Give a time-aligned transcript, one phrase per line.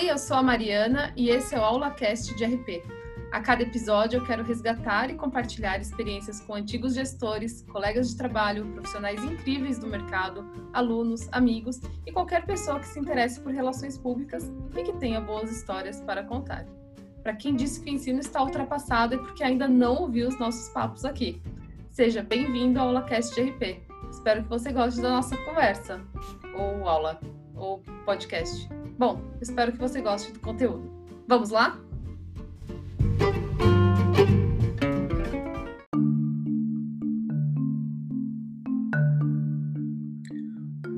[0.00, 2.82] Oi, eu sou a Mariana e esse é o AulaCast de RP.
[3.30, 8.66] A cada episódio eu quero resgatar e compartilhar experiências com antigos gestores, colegas de trabalho,
[8.72, 14.50] profissionais incríveis do mercado, alunos, amigos e qualquer pessoa que se interesse por relações públicas
[14.74, 16.64] e que tenha boas histórias para contar.
[17.22, 20.70] Para quem disse que o ensino está ultrapassado é porque ainda não ouviu os nossos
[20.70, 21.42] papos aqui.
[21.90, 23.82] Seja bem-vindo ao AulaCast de RP.
[24.10, 26.00] Espero que você goste da nossa conversa,
[26.56, 27.20] ou aula,
[27.60, 28.68] ou podcast.
[28.98, 30.90] Bom, espero que você goste do conteúdo.
[31.28, 31.80] Vamos lá?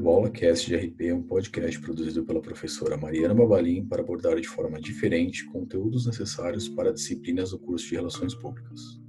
[0.03, 4.49] O AulaCast de RP é um podcast produzido pela professora Mariana Babalim para abordar de
[4.49, 9.02] forma diferente conteúdos necessários para disciplinas do curso de Relações Públicas.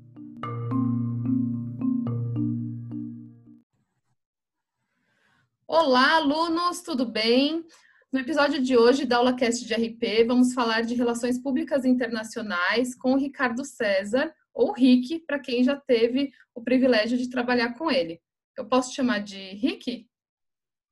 [5.76, 7.66] Olá, alunos, tudo bem?
[8.12, 13.14] No episódio de hoje da AulaCast de RP, vamos falar de relações públicas internacionais com
[13.14, 18.22] o Ricardo César, ou Rick, para quem já teve o privilégio de trabalhar com ele.
[18.56, 20.08] Eu posso chamar de Rick?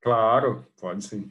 [0.01, 1.29] Claro, pode sim.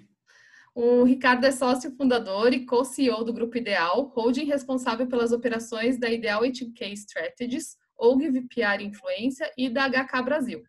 [0.72, 6.08] O Ricardo é sócio fundador e co-CEO do Grupo Ideal, holding responsável pelas operações da
[6.08, 10.62] Ideal HK Strategies, OG VPR Influência e da HK Brasil.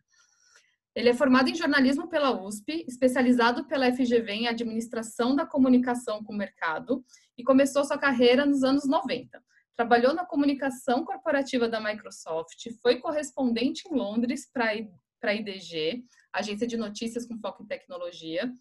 [0.94, 6.34] Ele é formado em jornalismo pela USP, especializado pela FGV em administração da comunicação com
[6.34, 7.02] o mercado
[7.36, 9.42] e começou sua carreira nos anos 90.
[9.74, 14.66] Trabalhou na comunicação corporativa da Microsoft, foi correspondente em Londres para
[15.22, 18.52] a IDG, agência de notícias com foco em tecnologia.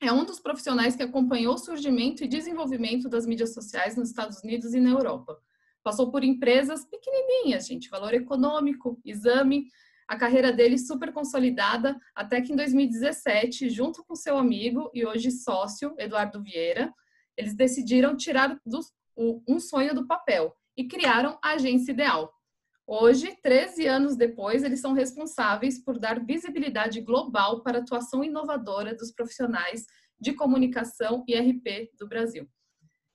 [0.00, 4.42] É um dos profissionais que acompanhou o surgimento e desenvolvimento das mídias sociais nos Estados
[4.42, 5.38] Unidos e na Europa.
[5.84, 9.66] Passou por empresas pequenininhas, gente, Valor Econômico, Exame,
[10.12, 15.30] a carreira dele super consolidada até que em 2017, junto com seu amigo e hoje
[15.30, 16.92] sócio, Eduardo Vieira,
[17.34, 18.80] eles decidiram tirar do,
[19.16, 22.30] o, um sonho do papel e criaram a Agência Ideal.
[22.86, 28.94] Hoje, 13 anos depois, eles são responsáveis por dar visibilidade global para a atuação inovadora
[28.94, 29.86] dos profissionais
[30.20, 32.46] de comunicação e RP do Brasil.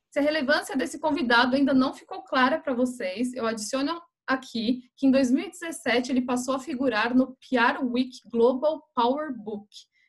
[0.09, 5.07] Se a relevância desse convidado ainda não ficou clara para vocês, eu adiciono aqui que
[5.07, 9.67] em 2017 ele passou a figurar no PR Week Global Power Book,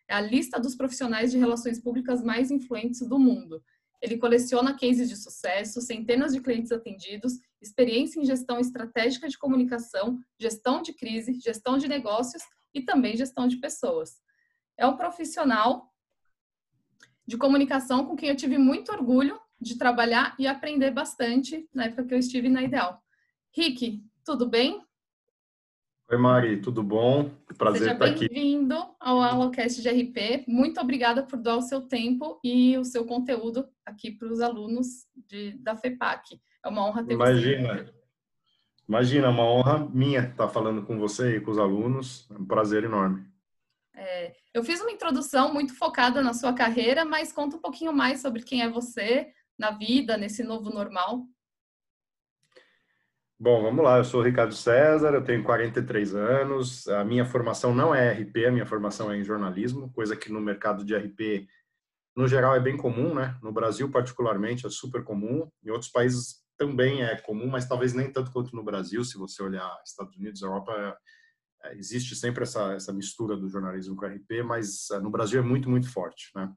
[0.09, 3.63] é a lista dos profissionais de relações públicas mais influentes do mundo.
[4.01, 10.19] Ele coleciona cases de sucesso, centenas de clientes atendidos, experiência em gestão estratégica de comunicação,
[10.41, 12.43] gestão de crise, gestão de negócios
[12.73, 14.21] e também gestão de pessoas.
[14.79, 15.93] É um profissional
[17.27, 22.05] de comunicação com quem eu tive muito orgulho de trabalhar e aprender bastante na época
[22.05, 23.03] que eu estive na Ideal.
[23.59, 24.81] Rick, tudo bem?
[26.09, 27.29] Oi, Mari, tudo bom?
[27.59, 28.29] Prazer Seja estar aqui.
[28.29, 30.45] Bem-vindo ao AloCast de RP.
[30.47, 35.09] Muito obrigada por dar o seu tempo e o seu conteúdo aqui para os alunos
[35.27, 36.41] de, da FEPAC.
[36.65, 37.83] É uma honra ter Imagina.
[37.83, 37.95] você.
[38.89, 42.31] Imagina, é uma honra minha estar falando com você e com os alunos.
[42.31, 43.27] É um prazer enorme.
[43.93, 48.21] É, eu fiz uma introdução muito focada na sua carreira, mas conta um pouquinho mais
[48.21, 51.27] sobre quem é você na vida, nesse novo normal.
[53.41, 53.99] Bom, vamos lá.
[53.99, 56.89] Eu sou o Ricardo César, eu tenho 43 anos.
[56.89, 60.41] A minha formação não é RP, a minha formação é em jornalismo, coisa que no
[60.41, 61.47] mercado de RP,
[62.17, 63.39] no geral, é bem comum, né?
[63.41, 65.49] No Brasil, particularmente, é super comum.
[65.63, 69.05] Em outros países também é comum, mas talvez nem tanto quanto no Brasil.
[69.05, 70.99] Se você olhar Estados Unidos, Europa,
[71.63, 75.45] é, existe sempre essa, essa mistura do jornalismo com RP, mas é, no Brasil é
[75.45, 76.53] muito, muito forte, né?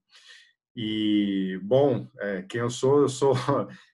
[0.75, 3.01] E, bom, é, quem eu sou?
[3.01, 3.35] Eu sou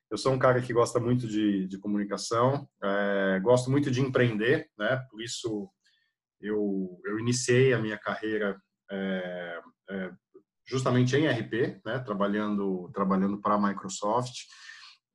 [0.09, 4.69] eu sou um cara que gosta muito de, de comunicação, é, gosto muito de empreender,
[4.77, 4.97] né?
[5.09, 5.69] Por isso
[6.39, 8.59] eu, eu iniciei a minha carreira
[8.89, 9.59] é,
[9.89, 10.11] é,
[10.65, 11.99] justamente em RP, né?
[11.99, 14.33] Trabalhando trabalhando para a Microsoft.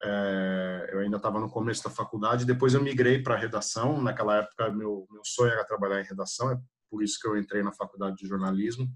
[0.04, 4.02] É, eu ainda estava no começo da faculdade, depois eu migrei para redação.
[4.02, 6.58] Naquela época meu meu sonho era trabalhar em redação, é
[6.90, 8.86] por isso que eu entrei na faculdade de jornalismo.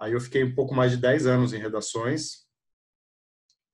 [0.00, 2.46] Aí eu fiquei um pouco mais de 10 anos em redações,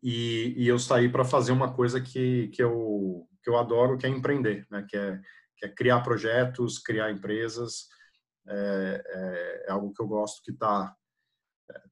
[0.02, 4.06] e, e eu saí para fazer uma coisa que, que, eu, que eu adoro, que
[4.06, 4.84] é empreender, né?
[4.88, 5.20] que, é,
[5.56, 7.88] que é criar projetos, criar empresas.
[8.46, 10.94] É, é, é algo que eu gosto, que está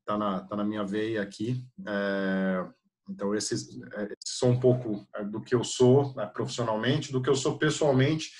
[0.04, 1.64] tá na, tá na minha veia aqui.
[1.86, 2.66] É,
[3.08, 7.28] então, esses, esses são um pouco é, do que eu sou né, profissionalmente, do que
[7.28, 8.30] eu sou pessoalmente.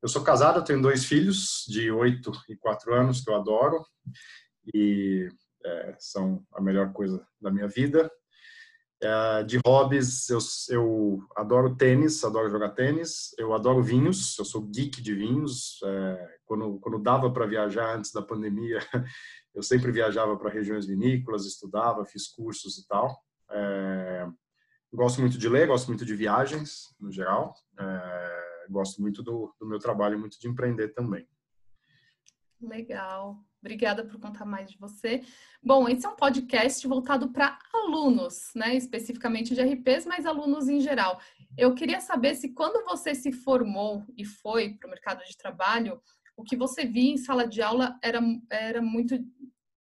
[0.00, 3.84] Eu sou casado, eu tenho dois filhos de 8 e 4 anos que eu adoro
[4.72, 5.28] e
[5.64, 8.10] é, são a melhor coisa da minha vida.
[9.00, 10.38] É, de hobbies, eu,
[10.70, 15.78] eu adoro tênis, adoro jogar tênis, eu adoro vinhos, eu sou geek de vinhos.
[15.84, 18.78] É, quando, quando dava para viajar antes da pandemia,
[19.54, 23.16] eu sempre viajava para regiões vinícolas, estudava, fiz cursos e tal.
[23.50, 24.26] É,
[24.92, 27.54] gosto muito de ler, gosto muito de viagens, no geral.
[28.70, 31.26] Gosto muito do, do meu trabalho, muito de empreender também.
[32.60, 33.38] Legal.
[33.60, 35.22] Obrigada por contar mais de você.
[35.62, 38.76] Bom, esse é um podcast voltado para alunos, né?
[38.76, 41.20] Especificamente de RPs, mas alunos em geral.
[41.56, 46.00] Eu queria saber se quando você se formou e foi para o mercado de trabalho,
[46.36, 49.16] o que você via em sala de aula era, era muito.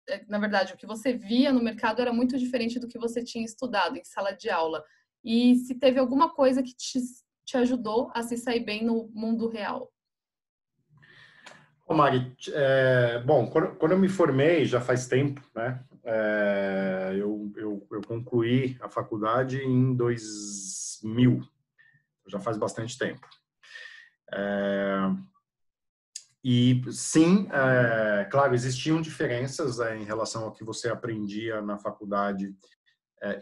[0.09, 3.25] É, na verdade, o que você via no mercado era muito diferente do que você
[3.25, 4.85] tinha estudado em sala de aula.
[5.25, 7.01] E se teve alguma coisa que te,
[7.45, 9.94] te ajudou a se sair bem no mundo real.
[11.87, 15.85] Ô Mari, é, bom, quando, quando, eu me formei, já faz tempo, né?
[16.03, 21.43] É, eu, eu, eu, concluí a faculdade em 2000,
[22.27, 23.27] já faz bastante tempo.
[24.33, 25.11] É,
[26.43, 32.55] e sim, é, claro, existiam diferenças é, em relação ao que você aprendia na faculdade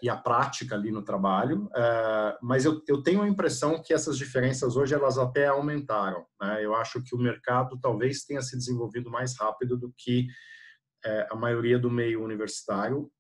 [0.02, 4.16] e a prática ali no trabalho, é, mas eu, eu, tenho a impressão que essas
[4.16, 6.24] diferenças hoje elas até aumentaram.
[6.40, 6.64] Né?
[6.64, 10.26] Eu acho que o mercado talvez tenha se desenvolvido mais rápido do que
[11.04, 13.10] é, a maioria do meio universitário.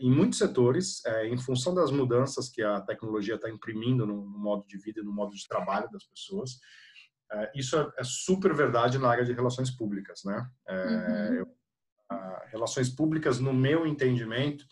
[0.00, 1.00] em muitos setores,
[1.30, 5.12] em função das mudanças que a tecnologia está imprimindo no, modo de vida e no
[5.12, 6.58] modo de trabalho das pessoas,
[7.54, 10.22] isso é, é, super verdade na área de relações públicas.
[10.24, 10.46] Né?
[10.68, 11.34] Uhum.
[11.34, 11.46] Eu,
[12.50, 14.66] relações públicas, no meu entendimento,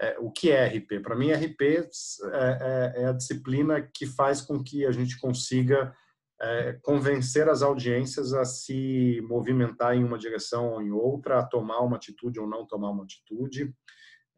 [0.00, 1.00] é, o que é RP?
[1.02, 5.94] Para mim, RP é, é, é, a disciplina que faz com que a gente consiga
[6.40, 11.80] é, convencer as audiências a se movimentar em uma direção ou em outra, a tomar
[11.80, 13.74] uma atitude ou não tomar uma atitude.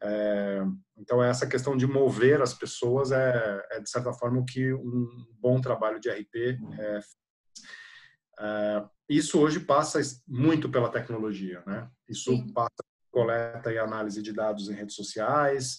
[0.00, 0.62] É,
[0.96, 5.26] então, essa questão de mover as pessoas é, é, de certa forma, o que um
[5.40, 6.36] bom trabalho de RP
[6.78, 7.00] é.
[8.38, 11.90] é, isso hoje passa muito pela tecnologia, né?
[12.08, 12.52] Isso Sim.
[12.52, 12.87] passa
[13.18, 15.78] coleta e análise de dados em redes sociais.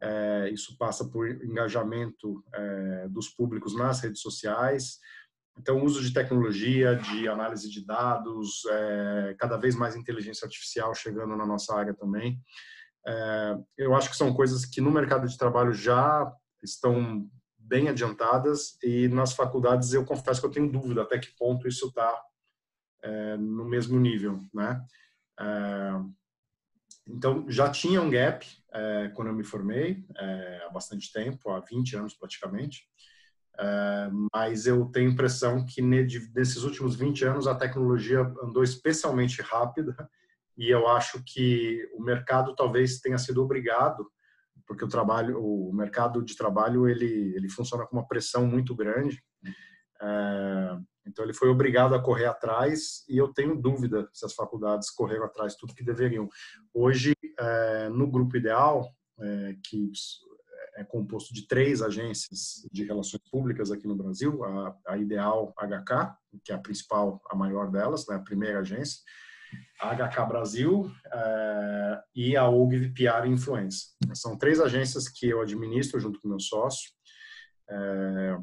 [0.00, 4.98] É, isso passa por engajamento é, dos públicos nas redes sociais.
[5.58, 11.36] Então, uso de tecnologia, de análise de dados, é, cada vez mais inteligência artificial chegando
[11.36, 12.40] na nossa área também.
[13.06, 16.32] É, eu acho que são coisas que no mercado de trabalho já
[16.62, 21.68] estão bem adiantadas e nas faculdades eu confesso que eu tenho dúvida até que ponto
[21.68, 22.18] isso está
[23.02, 24.82] é, no mesmo nível, né?
[27.08, 31.60] Então, já tinha um gap é, quando eu me formei, é, há bastante tempo, há
[31.60, 32.86] 20 anos praticamente.
[33.58, 40.08] É, mas eu tenho impressão que nesses últimos 20 anos a tecnologia andou especialmente rápida
[40.56, 44.08] e eu acho que o mercado talvez tenha sido obrigado,
[44.66, 49.22] porque o trabalho, o mercado de trabalho ele ele funciona com uma pressão muito grande.
[50.00, 50.78] É,
[51.08, 55.24] então ele foi obrigado a correr atrás e eu tenho dúvida se as faculdades correram
[55.24, 56.28] atrás tudo que deveriam.
[56.72, 58.88] Hoje, é, no grupo ideal,
[59.20, 59.90] é, que
[60.76, 66.14] é composto de três agências de relações públicas aqui no Brasil, a, a Ideal HK,
[66.44, 69.00] que é a principal, a maior delas, né, a primeira agência,
[69.80, 73.88] a HK Brasil é, e a OGV PR Influência.
[74.14, 76.90] São três agências que eu administro junto com meu sócio.
[77.68, 78.38] É,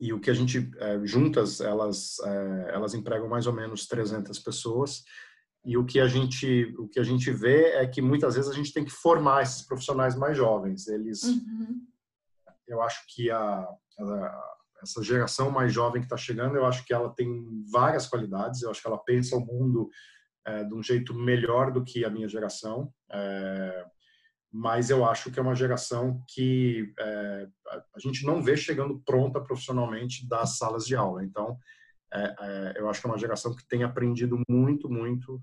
[0.00, 4.38] e o que a gente é, juntas elas é, elas empregam mais ou menos 300
[4.38, 5.02] pessoas.
[5.64, 8.54] E o que a gente o que a gente vê é que muitas vezes a
[8.54, 10.86] gente tem que formar esses profissionais mais jovens.
[10.86, 11.80] Eles uhum.
[12.68, 16.94] eu acho que a, a, essa geração mais jovem que está chegando eu acho que
[16.94, 18.62] ela tem várias qualidades.
[18.62, 19.90] Eu acho que ela pensa o mundo
[20.46, 22.92] é, de um jeito melhor do que a minha geração.
[23.10, 23.84] É,
[24.50, 29.40] mas eu acho que é uma geração que é, a gente não vê chegando pronta
[29.40, 31.22] profissionalmente das salas de aula.
[31.22, 31.58] Então,
[32.12, 35.42] é, é, eu acho que é uma geração que tem aprendido muito, muito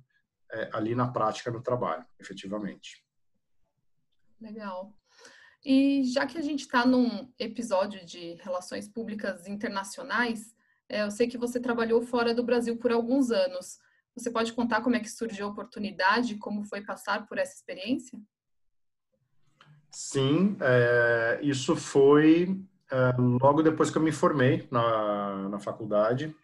[0.52, 3.06] é, ali na prática, no trabalho, efetivamente.
[4.42, 4.94] Legal.
[5.64, 10.56] E já que a gente está num episódio de relações públicas internacionais,
[10.90, 13.80] é, eu sei que você trabalhou fora do Brasil por alguns anos.
[14.16, 18.20] Você pode contar como é que surgiu a oportunidade, como foi passar por essa experiência?
[19.98, 22.62] Sim, é, isso foi
[22.92, 26.36] é, logo depois que eu me formei na, na faculdade.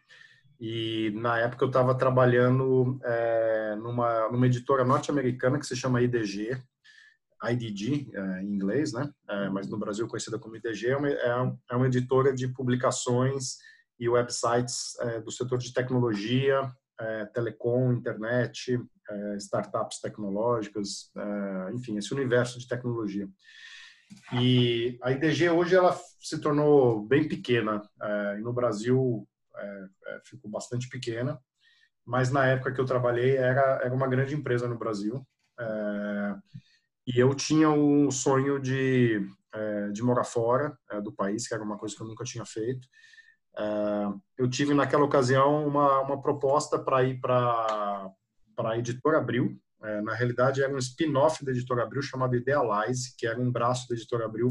[0.57, 6.63] E na época eu estava trabalhando é, numa, numa editora norte-americana que se chama IDG,
[7.43, 9.11] IDG é, em inglês, né?
[9.29, 13.57] É, mas no Brasil conhecida como IDG, é uma, é, é uma editora de publicações
[13.99, 16.71] e websites é, do setor de tecnologia,
[17.33, 18.79] telecom, internet,
[19.09, 23.27] é, startups tecnológicas, é, enfim, esse universo de tecnologia.
[24.33, 27.81] E a IDG hoje ela se tornou bem pequena.
[28.01, 29.27] É, no Brasil
[30.25, 31.39] ficou bastante pequena,
[32.05, 35.25] mas na época que eu trabalhei era, era uma grande empresa no Brasil.
[37.07, 41.63] E eu tinha o sonho de, é, de morar fora é, do país, que era
[41.63, 42.87] uma coisa que eu nunca tinha feito.
[43.57, 43.63] É,
[44.37, 48.11] eu tive naquela ocasião uma, uma proposta para ir para
[48.57, 49.59] a editora Abril.
[49.83, 53.87] É, na realidade, era um spin-off da editora Abril chamado Idealize, que era um braço
[53.89, 54.49] da editora Abril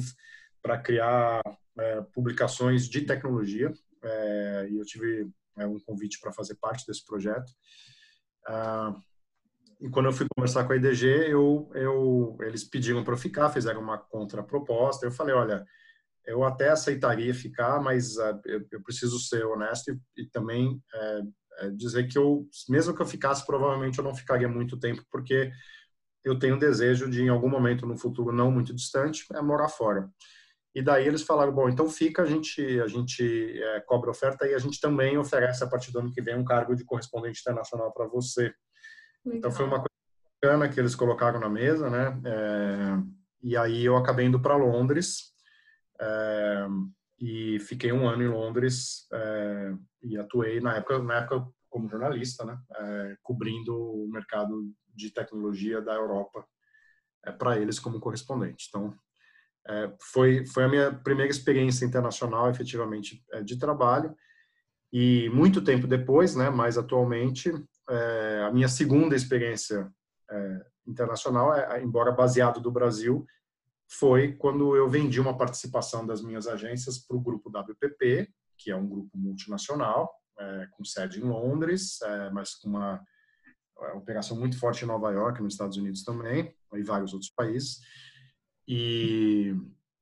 [0.63, 1.41] para criar
[1.79, 3.73] é, publicações de tecnologia.
[4.03, 7.53] É, e eu tive um convite para fazer parte desse projeto.
[8.47, 8.95] Ah,
[9.81, 13.51] e quando eu fui conversar com a IDG, eu, eu, eles pediram para eu ficar,
[13.51, 15.07] fizeram uma contraproposta.
[15.07, 15.65] Eu falei, olha,
[16.27, 21.23] eu até aceitaria ficar, mas uh, eu, eu, preciso ser honesto e, e também é
[21.71, 25.51] dizer que eu, mesmo que eu ficasse, provavelmente eu não ficaria muito tempo, porque
[26.25, 30.09] eu tenho desejo de, em algum momento no futuro não muito distante, é morar fora.
[30.75, 34.55] E daí eles falaram, bom, então fica, a gente, a gente é, cobra oferta e
[34.55, 37.93] a gente também oferece a partir do ano que vem um cargo de correspondente internacional
[37.93, 38.55] para você.
[39.25, 39.39] Legal.
[39.39, 39.89] Então foi uma coisa
[40.41, 42.21] bacana que eles colocaram na mesa, né?
[42.25, 43.03] É,
[43.43, 45.33] e aí eu acabei indo para Londres
[46.01, 46.67] é,
[47.19, 52.45] e fiquei um ano em Londres é, e atuei na época, na época como jornalista,
[52.45, 52.59] né?
[52.77, 56.45] É, cobrindo o mercado de tecnologia da Europa
[57.25, 58.67] é, para eles como correspondente.
[58.69, 58.95] Então
[59.69, 64.17] é, foi foi a minha primeira experiência internacional, efetivamente, de trabalho.
[64.93, 67.53] E muito tempo depois, né, mais atualmente,
[67.89, 69.89] é, a minha segunda experiência
[70.31, 73.25] é, internacional, é, embora baseado do Brasil,
[73.91, 78.77] foi quando eu vendi uma participação das minhas agências para o grupo WPP, que é
[78.77, 83.03] um grupo multinacional, é, com sede em Londres, é, mas com uma,
[83.77, 87.81] uma operação muito forte em Nova York, nos Estados Unidos também, e vários outros países.
[88.69, 89.57] E,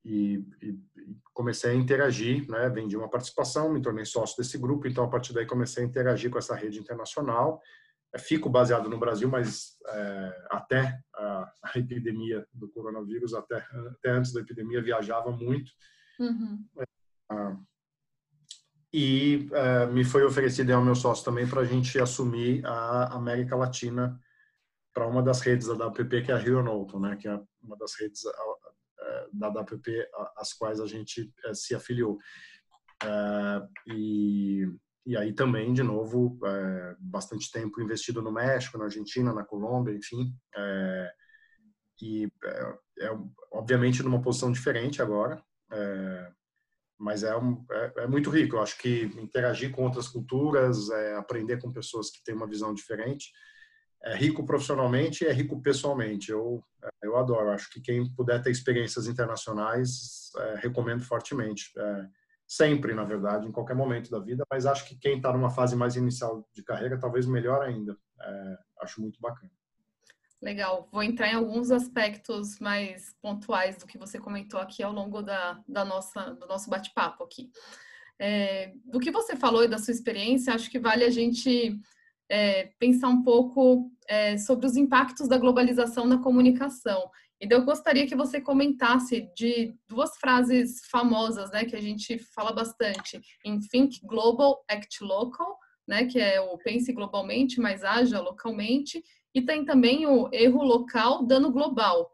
[0.05, 0.79] e, e,
[1.33, 2.69] comecei a interagir, né?
[2.69, 6.29] Vendi uma participação, me tornei sócio desse grupo, então a partir daí comecei a interagir
[6.29, 7.59] com essa rede internacional.
[8.13, 14.11] É, fico baseado no Brasil, mas é, até a, a, epidemia do coronavírus, até, até
[14.11, 15.71] antes da epidemia, viajava muito.
[16.19, 16.65] Uhum.
[17.31, 17.55] É,
[18.91, 23.55] e é, me foi oferecido ao meu sócio também para a gente assumir a América
[23.55, 24.19] Latina
[24.93, 27.15] para uma das redes da WPP, que é a Rio Norton, né?
[27.15, 28.23] Que é uma das redes
[29.31, 32.17] da WPP às quais a gente se afiliou.
[33.87, 34.67] e
[35.05, 39.95] e aí também, de novo, é, bastante tempo investido no México, na Argentina, na Colômbia,
[39.95, 40.33] enfim.
[40.55, 41.11] É,
[42.01, 43.17] e é, é,
[43.51, 45.41] obviamente numa posição diferente agora,
[45.71, 46.31] é,
[46.97, 48.55] mas é, um, é, é, muito rico.
[48.55, 52.73] Eu acho que interagir com outras culturas, é, aprender com pessoas que têm uma visão
[52.73, 53.31] diferente,
[54.03, 56.31] é rico profissionalmente e é rico pessoalmente.
[56.31, 56.63] Eu,
[57.03, 57.51] eu adoro.
[57.51, 61.69] Acho que quem puder ter experiências internacionais, recomendo fortemente
[62.49, 65.75] sempre, na verdade, em qualquer momento da vida, mas acho que quem está numa fase
[65.75, 67.95] mais inicial de carreira, talvez melhor ainda.
[68.19, 69.51] É, acho muito bacana.
[70.41, 70.89] Legal.
[70.91, 75.61] Vou entrar em alguns aspectos mais pontuais do que você comentou aqui ao longo da,
[75.67, 77.51] da nossa, do nosso bate-papo aqui.
[78.17, 81.79] É, do que você falou e da sua experiência, acho que vale a gente
[82.27, 87.11] é, pensar um pouco é, sobre os impactos da globalização na comunicação.
[87.41, 92.51] Então, eu gostaria que você comentasse de duas frases famosas, né, que a gente fala
[92.51, 99.01] bastante, em Think Global, Act Local, né, que é o pense globalmente, mas haja localmente,
[99.33, 102.11] e tem também o erro local, dano global.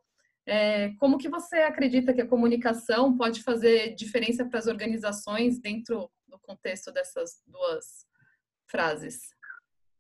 [0.48, 6.08] É, como que você acredita que a comunicação pode fazer diferença para as organizações dentro
[6.28, 8.06] do contexto dessas duas
[8.68, 9.22] frases?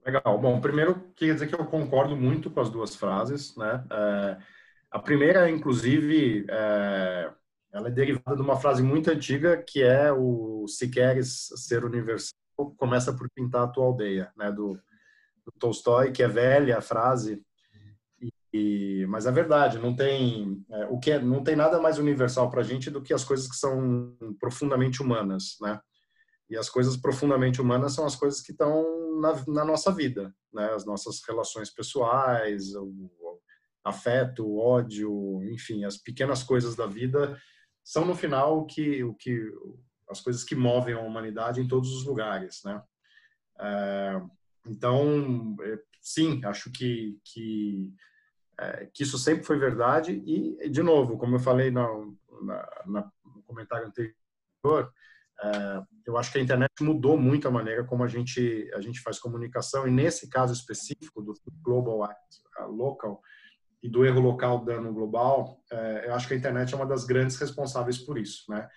[0.06, 0.38] Legal.
[0.40, 3.84] Bom, primeiro, queria dizer que eu concordo muito com as duas frases, né?
[3.90, 4.55] É
[4.96, 7.30] a primeira, inclusive, é,
[7.74, 12.34] ela é derivada de uma frase muito antiga que é o se queres ser universal,
[12.78, 14.80] começa por pintar a tua aldeia, né, do,
[15.46, 17.44] do Tolstói, que é velha a frase,
[18.54, 22.50] e, mas é verdade, não tem é, o que é, não tem nada mais universal
[22.50, 25.78] para a gente do que as coisas que são profundamente humanas, né?
[26.50, 30.72] E as coisas profundamente humanas são as coisas que estão na, na nossa vida, né?
[30.74, 33.12] As nossas relações pessoais, o,
[33.86, 37.40] afeto, ódio, enfim, as pequenas coisas da vida
[37.84, 39.48] são no final o que, o que
[40.10, 42.82] as coisas que movem a humanidade em todos os lugares, né?
[43.60, 44.22] É,
[44.66, 47.94] então, é, sim, acho que que,
[48.60, 53.12] é, que isso sempre foi verdade e, de novo, como eu falei no, na, na,
[53.24, 54.92] no comentário anterior,
[55.44, 59.00] é, eu acho que a internet mudou muito a maneira como a gente a gente
[59.00, 63.22] faz comunicação e nesse caso específico do Global Act Local
[63.86, 67.06] e do erro local dano global, é, eu acho que a internet é uma das
[67.06, 68.68] grandes responsáveis por isso, né?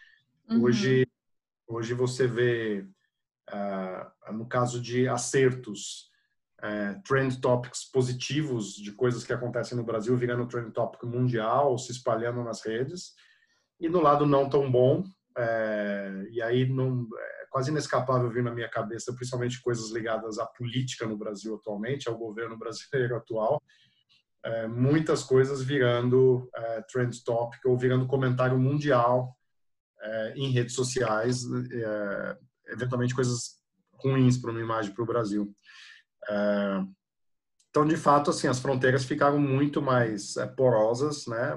[0.50, 0.64] Uhum.
[0.64, 1.06] Hoje,
[1.66, 2.86] hoje você vê,
[3.48, 6.10] uh, no caso de acertos,
[6.60, 11.90] é, trend topics positivos de coisas que acontecem no Brasil virando trend topic mundial, se
[11.90, 13.14] espalhando nas redes,
[13.80, 15.04] e do lado não tão bom,
[15.38, 20.44] é, e aí não, é quase inescapável vir na minha cabeça, principalmente coisas ligadas à
[20.44, 23.62] política no Brasil atualmente, ao governo brasileiro atual,
[24.44, 29.36] é, muitas coisas virando é, trend topic ou virando comentário mundial
[30.00, 31.42] é, em redes sociais,
[31.72, 33.58] é, eventualmente coisas
[33.94, 35.52] ruins para uma imagem para o Brasil.
[36.28, 36.84] É,
[37.70, 41.54] então, de fato, assim, as fronteiras ficaram muito mais é, porosas, né?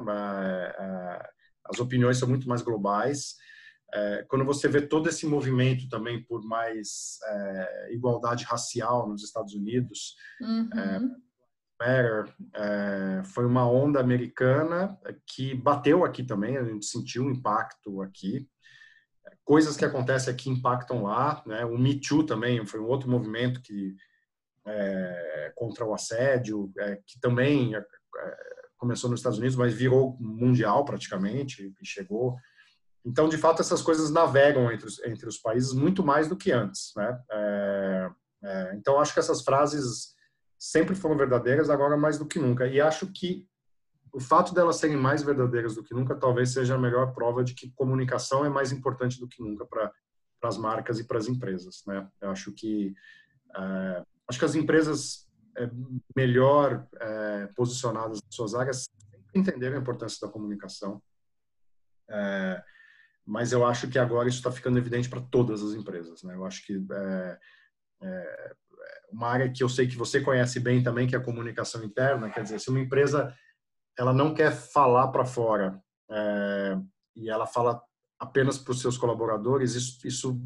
[1.66, 3.36] as opiniões são muito mais globais.
[4.28, 7.18] quando você vê todo esse movimento também por mais
[7.92, 11.16] igualdade racial nos Estados Unidos, uhum.
[11.82, 18.02] Matter é, foi uma onda americana que bateu aqui também, a gente sentiu um impacto
[18.02, 18.48] aqui.
[19.44, 21.66] Coisas que acontecem aqui impactam lá, né?
[21.66, 23.96] O Me Too também foi um outro movimento que
[24.66, 27.74] é, contra o assédio, é, que também
[28.78, 32.38] começou nos Estados Unidos, mas virou mundial praticamente e chegou.
[33.04, 36.52] Então, de fato, essas coisas navegam entre os, entre os países muito mais do que
[36.52, 37.20] antes, né?
[38.76, 40.16] Então, acho que essas frases
[40.62, 42.68] sempre foram verdadeiras, agora mais do que nunca.
[42.68, 43.48] E acho que
[44.14, 47.56] o fato delas serem mais verdadeiras do que nunca talvez seja a melhor prova de
[47.56, 49.92] que comunicação é mais importante do que nunca para
[50.44, 52.08] as marcas e para as empresas, né?
[52.22, 52.94] Eu acho que
[53.58, 55.28] é, acho que as empresas
[55.58, 55.68] é,
[56.16, 58.88] melhor é, posicionadas nas suas áreas
[59.34, 61.02] entenderam a importância da comunicação,
[62.08, 62.64] é,
[63.26, 66.36] mas eu acho que agora isso está ficando evidente para todas as empresas, né?
[66.36, 67.40] Eu acho que é,
[68.04, 68.56] é,
[69.12, 72.30] uma área que eu sei que você conhece bem também, que é a comunicação interna.
[72.30, 73.34] Quer dizer, se uma empresa
[73.98, 76.78] ela não quer falar para fora é,
[77.16, 77.82] e ela fala
[78.20, 80.42] apenas para os seus colaboradores, isso, isso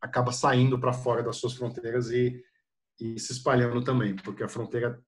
[0.00, 2.42] acaba saindo para fora das suas fronteiras e,
[3.00, 5.00] e se espalhando também, porque a fronteira,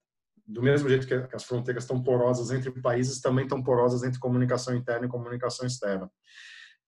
[0.47, 4.75] do mesmo jeito que as fronteiras estão porosas entre países, também estão porosas entre comunicação
[4.75, 6.11] interna e comunicação externa.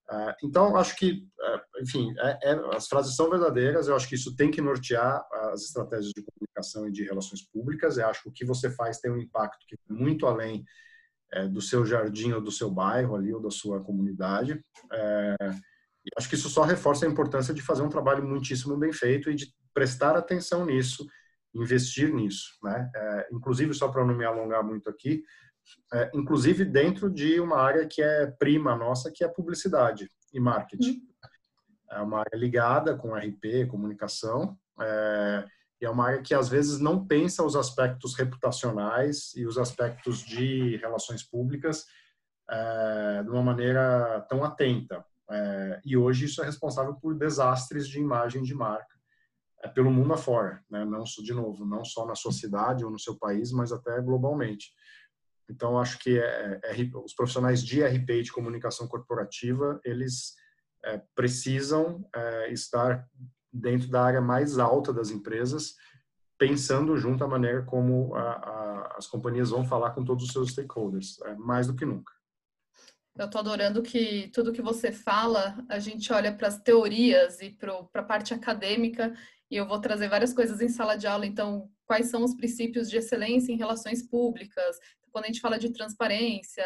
[0.09, 4.15] Ah, então, acho que, ah, enfim, é, é, as frases são verdadeiras, eu acho que
[4.15, 8.29] isso tem que nortear as estratégias de comunicação e de relações públicas, eu acho que
[8.29, 10.65] o que você faz tem um impacto que é muito além
[11.33, 15.37] é, do seu jardim ou do seu bairro ali, ou da sua comunidade, é,
[16.07, 19.29] e acho que isso só reforça a importância de fazer um trabalho muitíssimo bem feito
[19.29, 21.05] e de prestar atenção nisso,
[21.53, 22.89] investir nisso, né?
[22.95, 25.25] É, inclusive, só para não me alongar muito aqui,
[25.93, 30.91] é, inclusive dentro de uma área que é prima nossa, que é publicidade e marketing.
[30.91, 31.07] Uhum.
[31.91, 35.45] É uma área ligada com RP, comunicação, é,
[35.81, 40.21] e é uma área que às vezes não pensa os aspectos reputacionais e os aspectos
[40.21, 41.87] de relações públicas
[42.51, 45.05] é, de uma maneira tão atenta.
[45.31, 48.97] É, e hoje isso é responsável por desastres de imagem de marca
[49.63, 50.85] é, pelo mundo afora, né?
[50.85, 54.73] não de novo, não só na sua cidade ou no seu país, mas até globalmente.
[55.49, 60.35] Então, acho que é, é, os profissionais de RP de comunicação corporativa, eles
[60.85, 63.07] é, precisam é, estar
[63.53, 65.75] dentro da área mais alta das empresas,
[66.39, 70.51] pensando junto à maneira como a, a, as companhias vão falar com todos os seus
[70.51, 72.13] stakeholders, é, mais do que nunca.
[73.17, 77.51] Eu estou adorando que tudo que você fala, a gente olha para as teorias e
[77.51, 79.15] para a parte acadêmica,
[79.51, 81.25] e eu vou trazer várias coisas em sala de aula.
[81.25, 84.77] Então, quais são os princípios de excelência em relações públicas?
[85.17, 86.63] Quando a gente fala de transparência,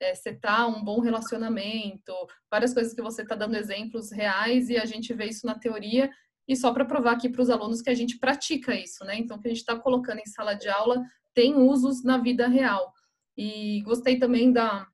[0.00, 2.12] é, setar um bom relacionamento,
[2.50, 6.10] várias coisas que você está dando exemplos reais e a gente vê isso na teoria
[6.48, 9.16] e só para provar aqui para os alunos que a gente pratica isso, né?
[9.16, 11.00] Então, o que a gente está colocando em sala de aula
[11.32, 12.92] tem usos na vida real.
[13.36, 14.84] E gostei também da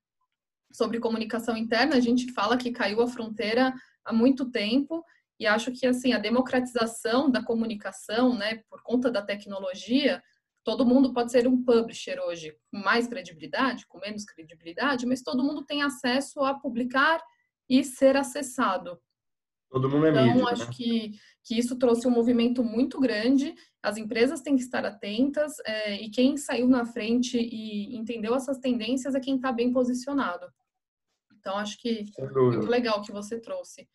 [0.71, 3.73] sobre comunicação interna, a gente fala que caiu a fronteira
[4.05, 5.03] há muito tempo
[5.39, 10.21] e acho que assim a democratização da comunicação, né, por conta da tecnologia,
[10.69, 15.43] todo mundo pode ser um publisher hoje, com mais credibilidade, com menos credibilidade, mas todo
[15.43, 17.19] mundo tem acesso a publicar
[17.67, 18.99] e ser acessado.
[19.67, 20.35] Todo mundo é então, mídia.
[20.35, 20.71] Então, acho né?
[20.71, 21.11] que,
[21.43, 23.55] que isso trouxe um movimento muito grande.
[23.81, 28.59] As empresas têm que estar atentas é, e quem saiu na frente e entendeu essas
[28.59, 30.45] tendências é quem está bem posicionado.
[31.35, 33.89] Então, acho que muito legal que você trouxe.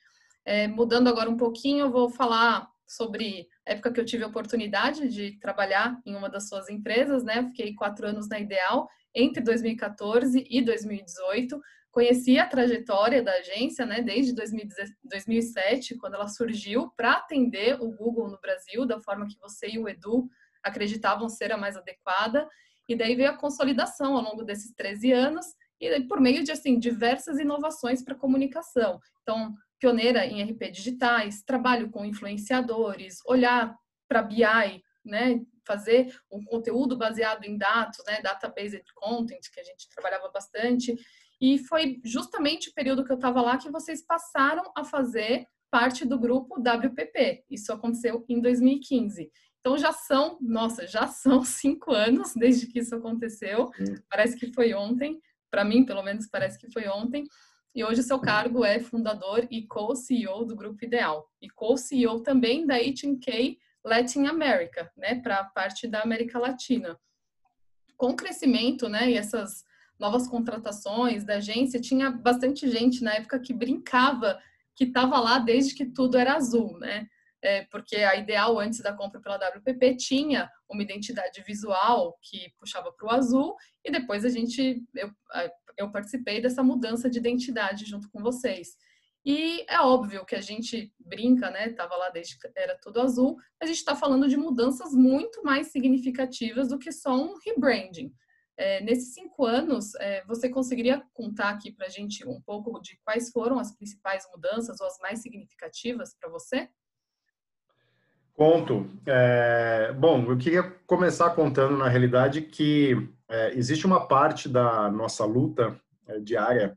[0.45, 4.29] É, mudando agora um pouquinho, eu vou falar sobre a época que eu tive a
[4.29, 7.45] oportunidade de trabalhar em uma das suas empresas, né?
[7.49, 11.61] Fiquei quatro anos na Ideal, entre 2014 e 2018.
[11.91, 14.03] Conheci a trajetória da agência, né?
[14.03, 19.69] Desde 2007, quando ela surgiu, para atender o Google no Brasil, da forma que você
[19.69, 20.29] e o Edu
[20.63, 22.49] acreditavam ser a mais adequada.
[22.89, 25.47] E daí veio a consolidação ao longo desses 13 anos,
[25.81, 29.01] e por meio de assim diversas inovações para comunicação.
[29.23, 33.77] Então, pioneira em RP digitais, trabalho com influenciadores, olhar
[34.09, 39.89] para BI né, fazer um conteúdo baseado em dados, né, database content, que a gente
[39.91, 40.97] trabalhava bastante.
[41.41, 46.07] E foi justamente o período que eu estava lá que vocês passaram a fazer parte
[46.07, 47.45] do grupo WPP.
[47.51, 49.31] Isso aconteceu em 2015.
[49.61, 53.71] Então já são, nossa, já são cinco anos desde que isso aconteceu.
[54.09, 55.21] Parece que foi ontem.
[55.51, 57.25] Para mim, pelo menos, parece que foi ontem.
[57.75, 61.29] E hoje seu cargo é fundador e co-CEO do Grupo Ideal.
[61.43, 66.97] E co-CEO também da H&K Latin America, né, para a parte da América Latina.
[67.97, 69.65] Com o crescimento, né, e essas
[69.99, 74.41] novas contratações da agência, tinha bastante gente na época que brincava
[74.77, 77.09] que estava lá desde que tudo era azul, né?
[77.43, 82.91] É, porque a Ideal, antes da compra pela WPP, tinha uma identidade visual que puxava
[82.93, 85.11] para o azul, e depois a gente, eu,
[85.77, 88.77] eu participei dessa mudança de identidade junto com vocês.
[89.27, 91.71] E é óbvio que a gente brinca, né?
[91.71, 93.39] Tava lá desde que era tudo azul.
[93.61, 98.13] A gente está falando de mudanças muito mais significativas do que só um rebranding.
[98.57, 102.99] É, nesses cinco anos, é, você conseguiria contar aqui para a gente um pouco de
[103.03, 106.69] quais foram as principais mudanças ou as mais significativas para você?
[108.35, 108.91] Conto.
[109.07, 115.25] É, bom, eu queria começar contando, na realidade, que é, existe uma parte da nossa
[115.25, 116.77] luta é, diária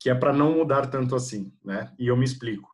[0.00, 1.92] que é para não mudar tanto assim, né?
[1.98, 2.70] E eu me explico.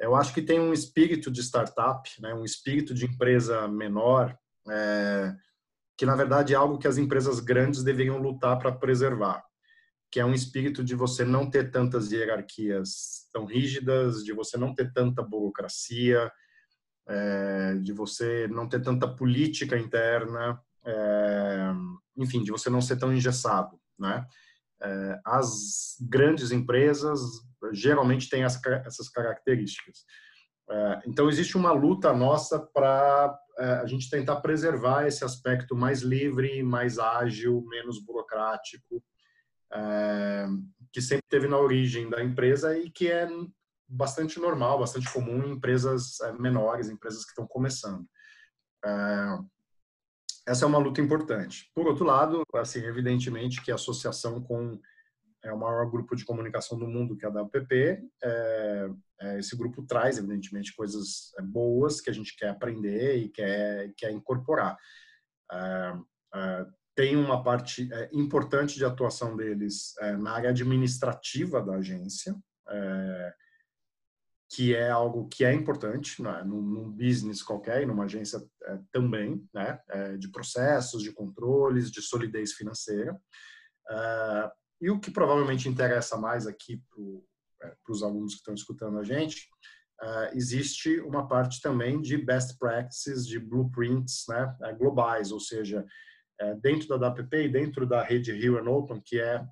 [0.00, 2.34] Eu acho que tem um espírito de startup, né?
[2.34, 4.36] Um espírito de empresa menor,
[4.68, 5.34] é,
[5.98, 9.44] que na verdade é algo que as empresas grandes deveriam lutar para preservar,
[10.10, 14.74] que é um espírito de você não ter tantas hierarquias tão rígidas, de você não
[14.74, 16.32] ter tanta burocracia,
[17.08, 21.72] é, de você não ter tanta política interna, é,
[22.16, 24.24] enfim, de você não ser tão engessado, né?
[24.80, 27.20] É, as grandes empresas
[27.72, 30.04] geralmente têm essas características.
[31.06, 33.38] Então, existe uma luta nossa para
[33.82, 39.04] a gente tentar preservar esse aspecto mais livre, mais ágil, menos burocrático,
[40.90, 43.28] que sempre teve na origem da empresa e que é
[43.92, 48.06] bastante normal, bastante comum em empresas menores, empresas que estão começando
[50.46, 51.70] essa é uma luta importante.
[51.74, 54.80] Por outro lado, assim, evidentemente que a associação com
[55.44, 59.56] é o maior grupo de comunicação do mundo, que é a WPP, é, é, esse
[59.56, 64.78] grupo traz, evidentemente, coisas é, boas que a gente quer aprender e quer, quer incorporar.
[65.50, 65.94] É,
[66.36, 72.36] é, tem uma parte é, importante de atuação deles na área administrativa da agência,
[74.52, 78.78] que é algo que é importante né, num, num business qualquer e numa agência é,
[78.92, 83.18] também, né, é, de processos, de controles, de solidez financeira.
[83.88, 84.50] É,
[84.82, 89.02] e o que provavelmente interessa mais aqui para é, os alunos que estão escutando a
[89.02, 89.48] gente,
[90.02, 95.84] é, existe uma parte também de best practices, de blueprints né, é, globais, ou seja,
[96.60, 99.46] dentro da WPP e dentro da rede Rio and Open, que é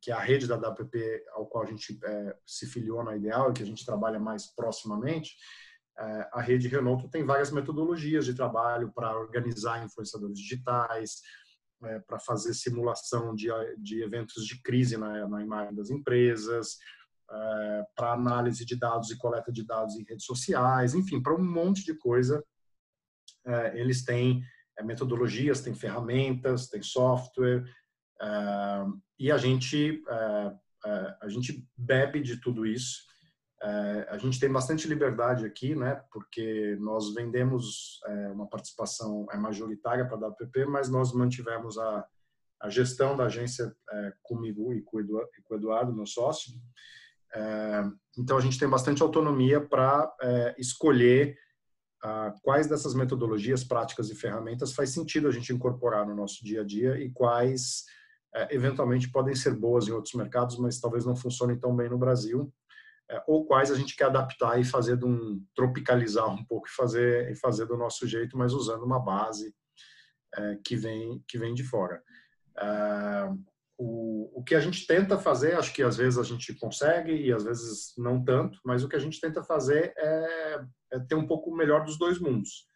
[0.00, 3.50] que é a rede da WPP ao qual a gente é, se filiou na Ideal
[3.50, 5.36] e que a gente trabalha mais proximamente,
[5.98, 11.20] é, a rede Renault tem várias metodologias de trabalho para organizar influenciadores digitais,
[11.84, 16.76] é, para fazer simulação de, de eventos de crise na, na imagem das empresas,
[17.30, 21.44] é, para análise de dados e coleta de dados em redes sociais, enfim, para um
[21.44, 22.44] monte de coisa.
[23.44, 24.42] É, eles têm
[24.78, 27.64] é, metodologias, têm ferramentas, têm software,
[28.20, 33.04] Uh, e a gente, uh, uh, a gente bebe de tudo isso.
[34.08, 36.00] a gente tem bastante liberdade aqui, né?
[36.12, 38.00] Porque nós vendemos
[38.32, 42.06] uma participação é majoritária para a WPP, mas nós mantivemos a,
[42.60, 43.74] a gestão da agência
[44.22, 46.52] comigo e com o Eduardo, meu sócio.
[48.16, 50.14] então a gente tem bastante autonomia para
[50.58, 51.36] escolher
[52.42, 56.64] quais dessas metodologias, práticas e ferramentas faz sentido a gente incorporar no nosso dia a
[56.64, 57.84] dia e quais
[58.50, 62.52] eventualmente podem ser boas em outros mercados, mas talvez não funcionem tão bem no Brasil,
[63.10, 66.70] é, ou quais a gente quer adaptar e fazer de um tropicalizar um pouco e
[66.70, 69.54] fazer e fazer do nosso jeito, mas usando uma base
[70.34, 72.02] é, que vem que vem de fora.
[72.58, 73.30] É,
[73.78, 77.32] o, o que a gente tenta fazer, acho que às vezes a gente consegue e
[77.32, 80.60] às vezes não tanto, mas o que a gente tenta fazer é,
[80.94, 82.66] é ter um pouco melhor dos dois mundos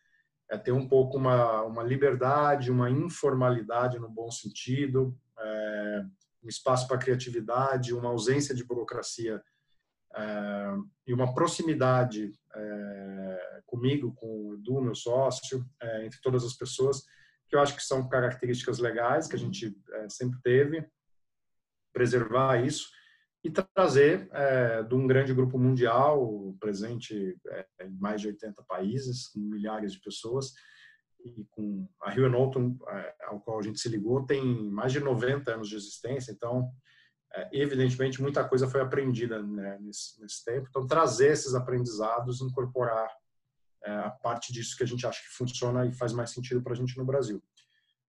[0.50, 6.02] é ter um pouco uma, uma liberdade, uma informalidade no bom sentido, é,
[6.42, 9.42] um espaço para criatividade, uma ausência de burocracia
[10.14, 10.74] é,
[11.06, 17.02] e uma proximidade é, comigo, com o Edu, meu sócio, é, entre todas as pessoas,
[17.48, 20.88] que eu acho que são características legais que a gente é, sempre teve,
[21.92, 22.88] preservar isso.
[23.42, 29.28] e trazer é, de um grande grupo mundial, presente é, em mais de 80 países,
[29.28, 30.52] com milhares de pessoas,
[31.24, 35.00] e com a Rio Norton, é, ao qual a gente se ligou, tem mais de
[35.00, 36.70] 90 anos de existência, então,
[37.32, 40.66] é, evidentemente, muita coisa foi aprendida né, nesse, nesse, tempo.
[40.68, 43.08] Então, trazer esses aprendizados, incorporar
[43.84, 46.72] é, a parte disso que a gente acha que funciona e faz mais sentido para
[46.72, 47.42] a gente no Brasil.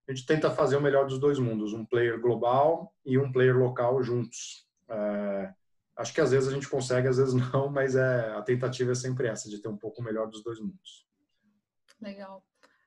[0.07, 3.57] A gente tenta fazer o melhor dos dois mundos, um player global e um player
[3.57, 4.67] local juntos.
[4.89, 5.53] É,
[5.95, 8.95] acho que às vezes a gente consegue, às vezes não, mas é, a tentativa é
[8.95, 11.05] sempre essa, de ter um pouco melhor dos dois mundos.
[12.01, 12.43] Legal.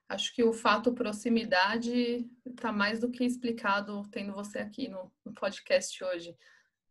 [0.07, 5.33] Acho que o fato proximidade está mais do que explicado tendo você aqui no, no,
[5.33, 6.35] podcast hoje.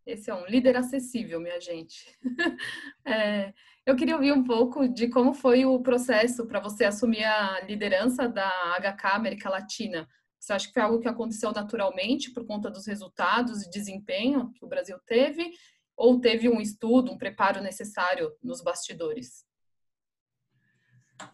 [0.05, 2.19] Esse é um líder acessível, minha gente.
[3.07, 3.55] é,
[3.87, 8.29] eu queria ouvir um pouco de como foi o processo para você assumir a liderança
[8.29, 8.51] da
[8.81, 10.09] HK América Latina.
[10.41, 14.65] Você acha que foi algo que aconteceu naturalmente por conta dos resultados e desempenho que
[14.65, 15.53] o Brasil teve?
[15.97, 19.47] Ou teve um estudo, um preparo necessário nos bastidores?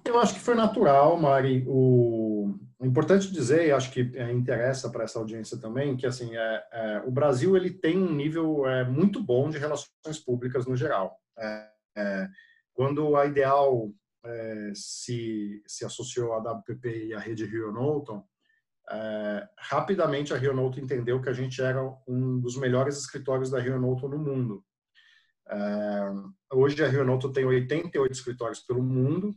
[0.05, 1.65] Eu acho que foi natural, Mari.
[1.67, 6.35] O, o importante dizer, e acho que é, interessa para essa audiência também, que assim
[6.35, 10.75] é, é, o Brasil ele tem um nível é, muito bom de relações públicas no
[10.75, 11.15] geral.
[11.39, 12.29] É, é,
[12.73, 13.93] quando a Ideal
[14.75, 18.23] se, se associou à WPP e à rede Rio Norton,
[19.59, 23.81] rapidamente a Rio Norton entendeu que a gente era um dos melhores escritórios da Rio
[23.81, 24.63] Norton no mundo.
[26.53, 29.35] hoje a Rio Norton tem 88 escritórios pelo mundo,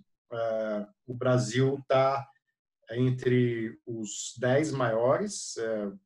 [1.08, 2.26] o Brasil está
[2.92, 5.56] entre os 10 maiores.
[5.58, 5.98] Uh,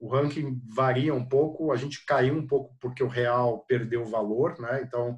[0.00, 4.58] o ranking varia um pouco, a gente caiu um pouco porque o real perdeu valor,
[4.60, 4.82] né?
[4.82, 5.16] Então,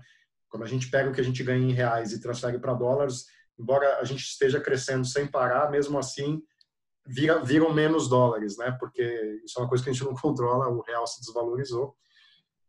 [0.48, 3.26] quando a gente pega o que a gente ganha em reais e transfere para dólares,
[3.58, 6.40] embora a gente esteja crescendo sem parar, mesmo assim
[7.06, 8.76] vira, viram menos dólares, né?
[8.78, 11.96] Porque isso é uma coisa que a gente não controla, o real se desvalorizou.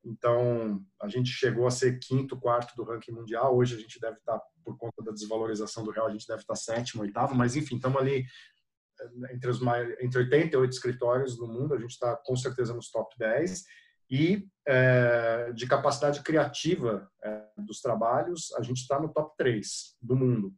[0.08, 3.56] Então, a gente chegou a ser quinto, quarto do ranking mundial.
[3.56, 6.56] Hoje a gente deve estar, por conta da desvalorização do real, a gente deve estar
[6.56, 7.36] sétimo, oitavo.
[7.36, 8.26] Mas, enfim, estamos ali
[9.00, 11.74] eh, entre, os mais, entre 88 escritórios no mundo.
[11.74, 13.63] A gente está, com certeza, nos top 10.
[14.10, 20.15] E é, de capacidade criativa é, dos trabalhos, a gente está no top 3 do
[20.15, 20.54] mundo.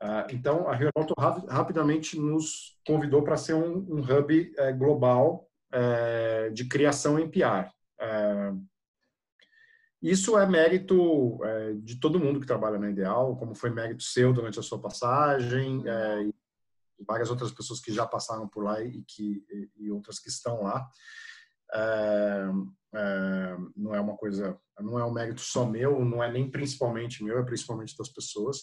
[0.00, 1.14] Uh, então, a Alto
[1.48, 5.48] rapidamente nos convidou para ser um, um hub é, global
[6.54, 7.68] de criação em PR.
[10.06, 14.32] Isso é mérito é, de todo mundo que trabalha na Ideal, como foi mérito seu
[14.32, 19.02] durante a sua passagem, é, e várias outras pessoas que já passaram por lá e,
[19.02, 19.44] que,
[19.76, 20.88] e, outras que estão lá.
[21.74, 22.48] É,
[22.94, 27.24] é, não é uma coisa, não é um mérito só meu, não é nem principalmente
[27.24, 28.62] meu, é principalmente das pessoas.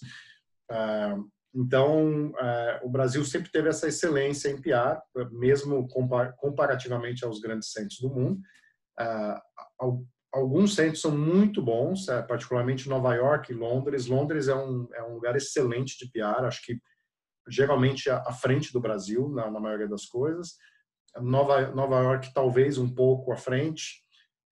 [0.71, 1.17] É,
[1.53, 4.97] então, é, o Brasil sempre teve essa excelência em PR,
[5.29, 5.89] mesmo
[6.37, 8.39] comparativamente aos grandes centros do mundo.
[10.33, 14.07] Alguns centros são muito bons, é, particularmente Nova York e Londres.
[14.07, 16.81] Londres é um, é um lugar excelente de PR, acho que
[17.47, 20.55] geralmente à frente do Brasil, na, na maioria das coisas.
[21.17, 24.01] Nova, Nova York talvez um pouco à frente,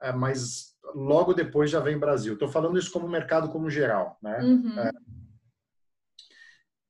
[0.01, 2.33] é, mas logo depois já vem Brasil.
[2.33, 4.39] Estou falando isso como mercado como geral, né?
[4.39, 4.79] Uhum.
[4.79, 4.91] É,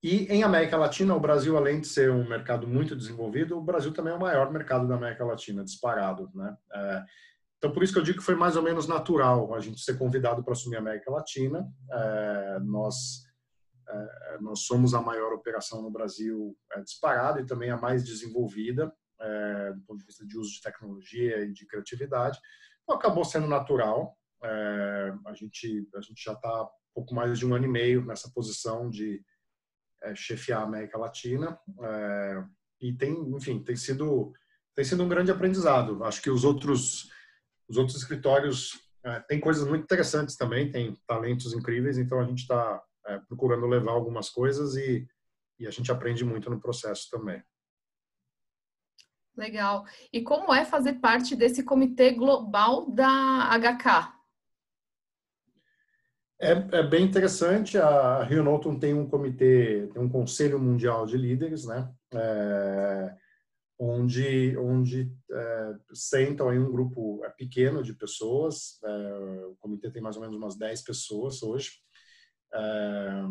[0.04, 3.94] e em América Latina, o Brasil, além de ser um mercado muito desenvolvido, o Brasil
[3.94, 6.58] também é o maior mercado da América Latina, disparado, né?
[6.74, 7.04] É,
[7.62, 9.96] então, por isso que eu digo que foi mais ou menos natural a gente ser
[9.96, 11.72] convidado para assumir a América Latina.
[11.92, 13.24] É, nós,
[13.88, 18.92] é, nós somos a maior operação no Brasil é, disparada e também a mais desenvolvida
[19.20, 22.40] é, do ponto de vista de uso de tecnologia e de criatividade.
[22.82, 24.18] Então, acabou sendo natural.
[24.44, 28.32] É, a, gente, a gente já está pouco mais de um ano e meio nessa
[28.34, 29.24] posição de
[30.02, 31.60] é, chefiar a América Latina.
[32.82, 34.34] e tem, enfim, tem sido,
[34.74, 36.04] tem sido um grande aprendizado.
[36.04, 37.12] Acho que os outros
[37.72, 42.40] os outros escritórios é, têm coisas muito interessantes também, tem talentos incríveis, então a gente
[42.40, 45.08] está é, procurando levar algumas coisas e,
[45.58, 47.42] e a gente aprende muito no processo também.
[49.38, 49.86] Legal.
[50.12, 54.14] E como é fazer parte desse comitê global da HK?
[56.42, 57.78] É, é, bem interessante.
[57.78, 61.90] A Rio Norton tem um comitê, tem um conselho mundial de líderes, né?
[62.14, 63.16] É,
[63.84, 70.04] onde, onde é, sentam em um grupo é, pequeno de pessoas, é, o comitê tem
[70.04, 71.72] mais ou menos umas 10 pessoas hoje,
[72.54, 73.24] é,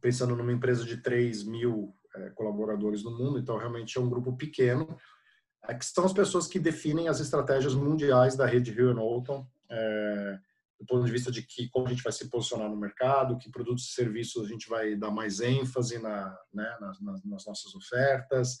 [0.00, 4.36] pensando numa empresa de 3 mil é, colaboradores no mundo, então realmente é um grupo
[4.36, 4.96] pequeno,
[5.64, 9.44] é, que são as pessoas que definem as estratégias mundiais da rede Rio Norton,
[10.82, 13.48] do ponto de vista de que como a gente vai se posicionar no mercado, que
[13.50, 18.58] produtos e serviços a gente vai dar mais ênfase na, né, nas, nas, nossas ofertas,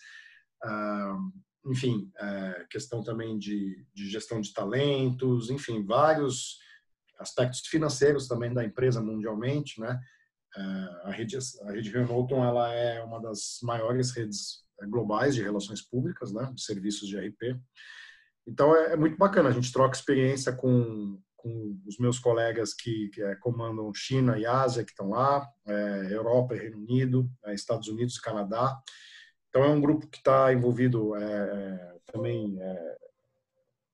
[0.62, 1.18] ah,
[1.66, 6.58] enfim, é, questão também de, de, gestão de talentos, enfim, vários
[7.18, 10.00] aspectos financeiros também da empresa mundialmente, né?
[10.56, 10.60] É,
[11.04, 15.80] a rede, a rede Norton, ela é uma das maiores redes é, globais de relações
[15.80, 16.50] públicas, né?
[16.54, 17.60] De serviços de RP.
[18.46, 23.08] Então é, é muito bacana, a gente troca experiência com, com os meus colegas que,
[23.08, 27.52] que é, comandam China e Ásia, que estão lá, é, Europa e Reino Unido, é,
[27.52, 28.80] Estados Unidos e Canadá.
[29.52, 32.96] Então, é um grupo que está envolvido é, é, também é,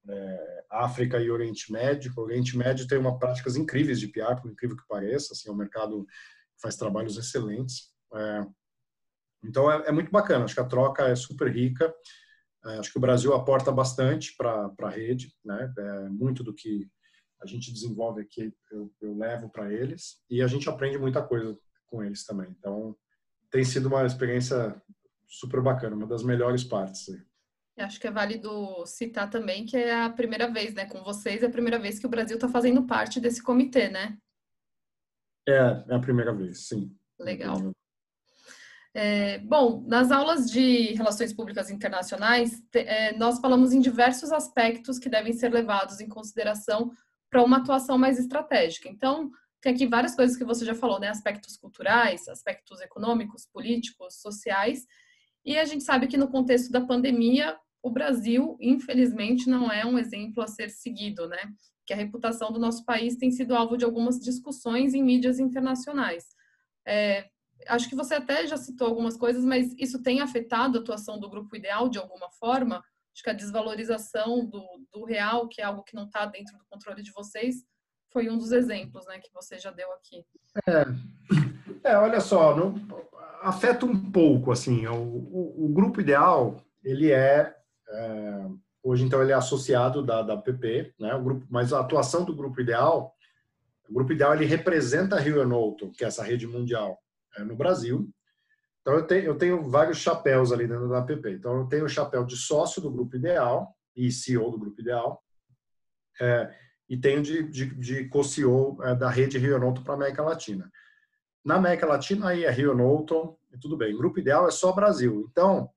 [0.08, 2.12] é, África e Oriente Médio.
[2.16, 5.32] O Oriente Médio tem uma práticas incríveis de PR, por incrível que pareça.
[5.32, 7.92] Assim, é um mercado que faz trabalhos excelentes.
[8.14, 8.46] É,
[9.42, 10.44] então, é, é, muito bacana.
[10.44, 11.92] Acho que a troca é super rica.
[12.78, 15.34] acho que o Brasil aporta bastante para a rede.
[15.44, 15.72] Né?
[16.10, 16.88] muito do que
[17.40, 20.22] a gente desenvolve aqui, eu, eu levo para eles.
[20.28, 22.48] E a gente aprende muita coisa com eles também.
[22.58, 22.96] Então,
[23.50, 24.80] tem sido uma experiência
[25.26, 27.06] super bacana, uma das melhores partes.
[27.76, 31.46] Acho que é válido citar também que é a primeira vez, né, com vocês, é
[31.46, 34.18] a primeira vez que o Brasil está fazendo parte desse comitê, né?
[35.48, 36.92] É, é a primeira vez, sim.
[37.18, 37.72] Legal.
[38.94, 45.08] É, bom, nas aulas de Relações Públicas Internacionais, é, nós falamos em diversos aspectos que
[45.08, 46.90] devem ser levados em consideração
[47.30, 48.88] para uma atuação mais estratégica.
[48.88, 51.08] Então, tem aqui várias coisas que você já falou, né?
[51.08, 54.86] Aspectos culturais, aspectos econômicos, políticos, sociais,
[55.44, 59.98] e a gente sabe que no contexto da pandemia, o Brasil, infelizmente, não é um
[59.98, 61.38] exemplo a ser seguido, né?
[61.86, 66.26] Que a reputação do nosso país tem sido alvo de algumas discussões em mídias internacionais.
[66.86, 67.30] É,
[67.66, 71.30] acho que você até já citou algumas coisas, mas isso tem afetado a atuação do
[71.30, 72.84] grupo ideal de alguma forma?
[73.18, 76.64] Acho que a desvalorização do, do real, que é algo que não está dentro do
[76.70, 77.64] controle de vocês,
[78.12, 80.24] foi um dos exemplos né, que você já deu aqui.
[81.84, 82.76] É, é olha só, não,
[83.42, 87.56] afeta um pouco, assim, o, o, o grupo ideal, ele é,
[87.88, 88.46] é,
[88.84, 92.36] hoje então ele é associado da, da PP, né, o grupo, mas a atuação do
[92.36, 93.12] grupo ideal,
[93.90, 96.96] o grupo ideal ele representa a Rio Norton, que é essa rede mundial
[97.36, 98.08] é, no Brasil,
[98.88, 101.88] então eu tenho, eu tenho vários chapéus ali dentro da PP, então eu tenho o
[101.88, 105.22] chapéu de sócio do grupo ideal e CEO do grupo ideal,
[106.18, 106.54] é,
[106.88, 110.72] e tenho de, de, de co-CEO é, da rede Rio Norton para América Latina.
[111.44, 113.94] Na América Latina, aí é Rio Norton, e tudo bem.
[113.94, 115.28] Grupo ideal é só Brasil.
[115.30, 115.68] Então,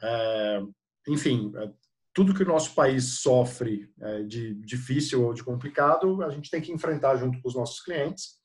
[0.00, 0.62] é,
[1.08, 1.68] enfim, é,
[2.14, 6.60] tudo que o nosso país sofre é, de difícil ou de complicado, a gente tem
[6.60, 8.38] que enfrentar junto com os nossos clientes.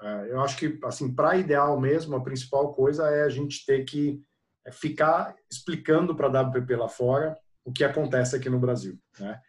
[0.00, 3.84] É, eu acho que, assim, para ideal mesmo, a principal coisa é a gente ter
[3.84, 4.20] que
[4.66, 8.98] é, ficar explicando para a WPP lá fora o que acontece aqui no Brasil.
[9.18, 9.40] Né?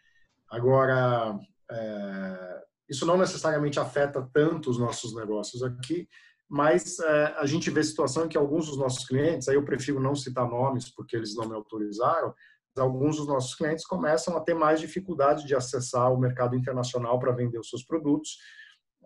[0.50, 1.38] Agora,
[1.70, 6.08] é, isso não necessariamente afeta tanto os nossos negócios aqui,
[6.48, 10.00] mas é, a gente vê situação em que alguns dos nossos clientes, aí eu prefiro
[10.00, 12.34] não citar nomes porque eles não me autorizaram,
[12.76, 17.32] alguns dos nossos clientes começam a ter mais dificuldade de acessar o mercado internacional para
[17.32, 18.38] vender os seus produtos,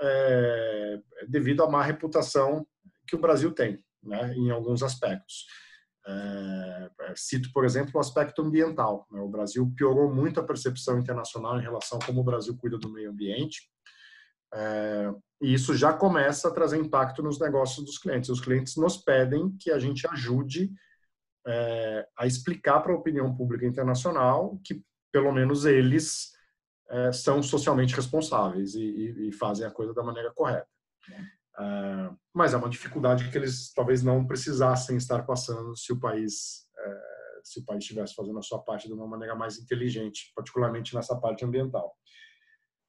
[0.00, 2.66] é, devido à má reputação
[3.06, 5.46] que o Brasil tem, né, em alguns aspectos.
[6.06, 9.06] É, é, cito, por exemplo, o aspecto ambiental.
[9.10, 9.20] Né?
[9.20, 12.92] O Brasil piorou muito a percepção internacional em relação a como o Brasil cuida do
[12.92, 13.68] meio ambiente.
[14.54, 18.30] É, e isso já começa a trazer impacto nos negócios dos clientes.
[18.30, 20.72] Os clientes nos pedem que a gente ajude
[21.46, 26.32] é, a explicar para a opinião pública internacional que, pelo menos, eles
[26.92, 30.68] é, são socialmente responsáveis e, e, e, fazem a coisa da maneira correta.
[31.58, 36.66] Uh, mas é uma dificuldade que eles talvez não precisassem estar passando se o país
[36.78, 40.94] uh, se o país estivesse fazendo a sua parte de uma maneira mais inteligente, particularmente
[40.94, 41.96] nessa parte ambiental.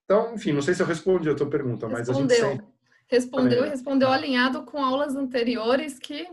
[0.04, 2.38] Então, enfim, não sei se eu respondi a tua pergunta, mas respondeu.
[2.38, 2.74] a gente sempre...
[3.08, 6.28] respondeu e respondeu alinhado com aulas anteriores que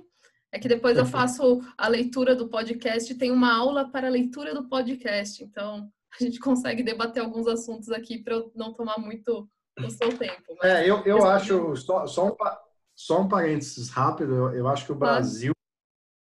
[0.53, 4.53] é que depois eu faço a leitura do podcast, tem uma aula para a leitura
[4.53, 9.49] do podcast, então a gente consegue debater alguns assuntos aqui para eu não tomar muito
[9.79, 10.43] o seu tempo.
[10.63, 12.37] é, eu, eu acho, só, só, um,
[12.95, 15.53] só um parênteses rápido, eu, eu acho que o Brasil,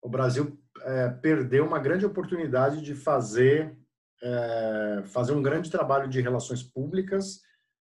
[0.01, 3.77] o Brasil é, perdeu uma grande oportunidade de fazer,
[4.23, 7.41] é, fazer um grande trabalho de relações públicas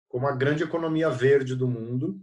[0.08, 2.20] como a grande economia verde do mundo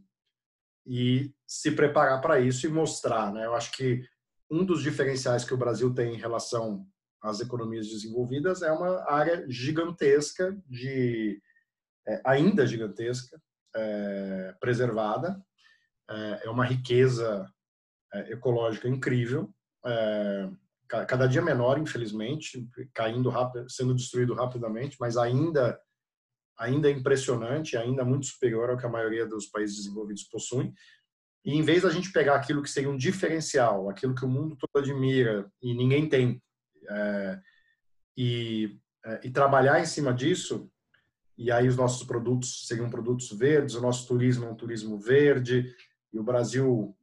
[0.86, 3.32] e se preparar para isso e mostrar.
[3.32, 3.44] Né?
[3.44, 4.02] Eu acho que
[4.50, 6.86] um dos diferenciais que o Brasil tem em relação
[7.24, 11.40] às economias desenvolvidas é uma área gigantesca de
[12.06, 13.40] é, ainda gigantesca,
[13.74, 15.42] é, preservada,
[16.10, 17.50] é, é uma riqueza
[18.12, 19.50] é, ecológica incrível,
[19.86, 20.50] é,
[21.08, 25.80] cada dia menor, infelizmente, caindo rápido, sendo destruído rapidamente, mas ainda
[26.56, 30.72] ainda impressionante, ainda muito superior ao que a maioria dos países desenvolvidos possuem.
[31.44, 34.56] E em vez da gente pegar aquilo que seria um diferencial, aquilo que o mundo
[34.56, 36.40] todo admira e ninguém tem,
[36.88, 37.40] É,
[38.16, 40.70] e, é, e trabalhar em cima disso,
[41.36, 45.74] e aí os nossos produtos seriam produtos verdes, o nosso turismo é um turismo verde,
[46.12, 46.96] e o Brasil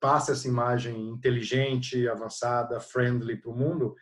[0.00, 3.94] passa essa imagem inteligente, avançada, friendly para o mundo,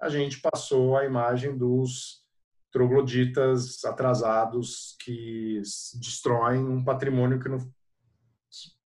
[0.00, 2.22] a gente passou a imagem dos
[2.70, 5.62] trogloditas atrasados que
[5.94, 7.58] destroem um patrimônio que no,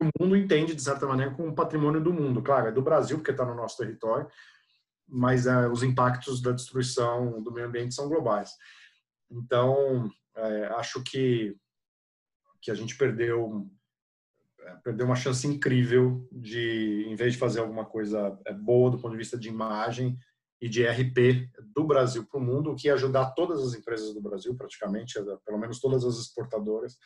[0.01, 2.43] o mundo entende, de certa maneira, como um patrimônio do mundo.
[2.43, 4.29] Claro, é do Brasil, porque está no nosso território,
[5.09, 8.51] mas é, os impactos da destruição do meio ambiente são globais.
[9.31, 11.57] Então, é, acho que,
[12.61, 13.71] que a gente perdeu
[14.61, 18.99] é, perdeu uma chance incrível de, em vez de fazer alguma coisa é, boa do
[18.99, 20.19] ponto de vista de imagem
[20.61, 24.21] e de RP do Brasil para o mundo, que ia ajudar todas as empresas do
[24.21, 26.97] Brasil, praticamente, pelo menos todas as exportadoras,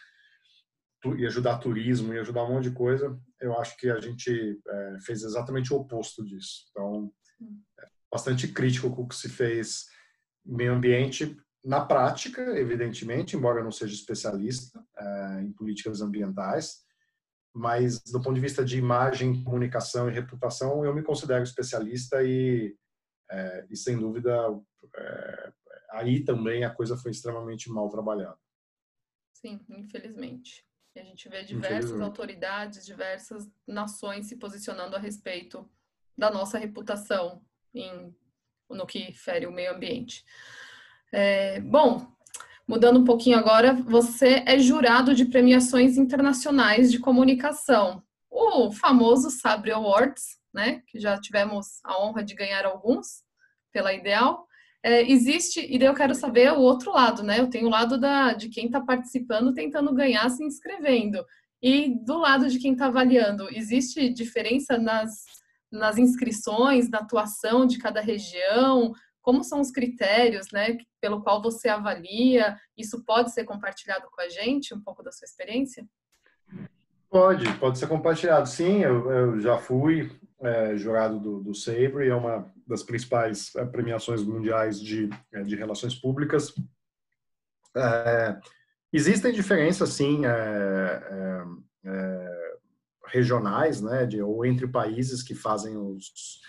[1.18, 4.98] e ajudar turismo, e ajudar um monte de coisa, eu acho que a gente é,
[5.05, 6.64] fez exatamente o oposto disso.
[6.70, 7.12] Então,
[8.12, 9.86] bastante crítico com o que se fez
[10.44, 11.34] meio ambiente
[11.64, 16.84] na prática, evidentemente, embora eu não seja especialista é, em políticas ambientais,
[17.54, 22.76] mas do ponto de vista de imagem, comunicação e reputação, eu me considero especialista e,
[23.30, 24.36] é, e sem dúvida,
[24.96, 25.52] é,
[25.92, 28.38] aí também a coisa foi extremamente mal trabalhada.
[29.34, 30.66] Sim, infelizmente.
[30.94, 35.70] E a gente vê diversas autoridades, diversas nações se posicionando a respeito
[36.18, 37.42] da nossa reputação
[37.74, 38.14] em,
[38.70, 40.24] no que fere o meio ambiente.
[41.12, 42.12] É, bom,
[42.66, 49.72] Mudando um pouquinho agora, você é jurado de premiações internacionais de comunicação, o famoso Sabre
[49.72, 50.80] Awards, né?
[50.86, 53.24] Que já tivemos a honra de ganhar alguns
[53.72, 54.46] pela Ideal.
[54.82, 57.40] É, existe, e daí eu quero saber o outro lado, né?
[57.40, 61.24] Eu tenho o lado da, de quem está participando, tentando ganhar, se inscrevendo.
[61.60, 65.24] E do lado de quem está avaliando, existe diferença nas,
[65.72, 68.92] nas inscrições, na atuação de cada região?
[69.22, 72.56] Como são os critérios, né, pelo qual você avalia?
[72.76, 75.86] Isso pode ser compartilhado com a gente, um pouco da sua experiência?
[77.08, 78.48] Pode, pode ser compartilhado.
[78.48, 80.10] Sim, eu, eu já fui
[80.40, 85.54] é, jurado do, do Sabre, é uma das principais é, premiações mundiais de, é, de
[85.54, 86.54] relações públicas.
[87.76, 88.38] É,
[88.92, 91.02] existem diferenças, sim, é,
[91.84, 92.41] é,
[93.12, 96.40] regionais, né, de, ou entre países que fazem os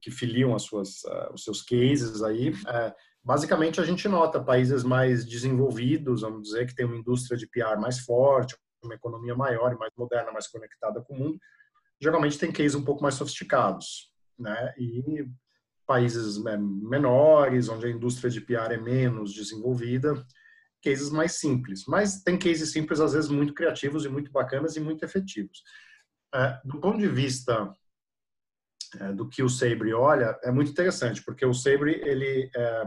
[0.00, 4.84] que filiam as suas, uh, os seus cases aí, uh, basicamente a gente nota países
[4.84, 9.72] mais desenvolvidos, vamos dizer, que tem uma indústria de PR mais forte, uma economia maior
[9.72, 11.38] e mais moderna, mais conectada com o mundo,
[12.00, 14.74] geralmente tem cases um pouco mais sofisticados, né?
[14.78, 15.26] E
[15.86, 20.14] países menores, onde a indústria de PR é menos desenvolvida,
[20.86, 21.84] cases mais simples.
[21.86, 25.64] Mas tem cases simples, às vezes, muito criativos e muito bacanas e muito efetivos.
[26.32, 27.74] É, do ponto de vista
[29.00, 32.84] é, do que o Sabre olha é muito interessante, porque o Sabre, ele, é,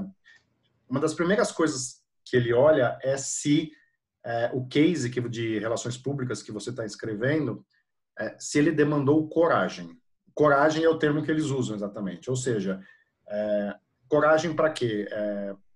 [0.90, 3.72] uma das primeiras coisas que ele olha é se
[4.54, 7.66] o case de relações públicas que você está escrevendo,
[8.38, 9.98] se ele demandou coragem.
[10.36, 12.80] Coragem é o termo que eles usam exatamente, ou seja,
[14.08, 15.08] coragem para quê?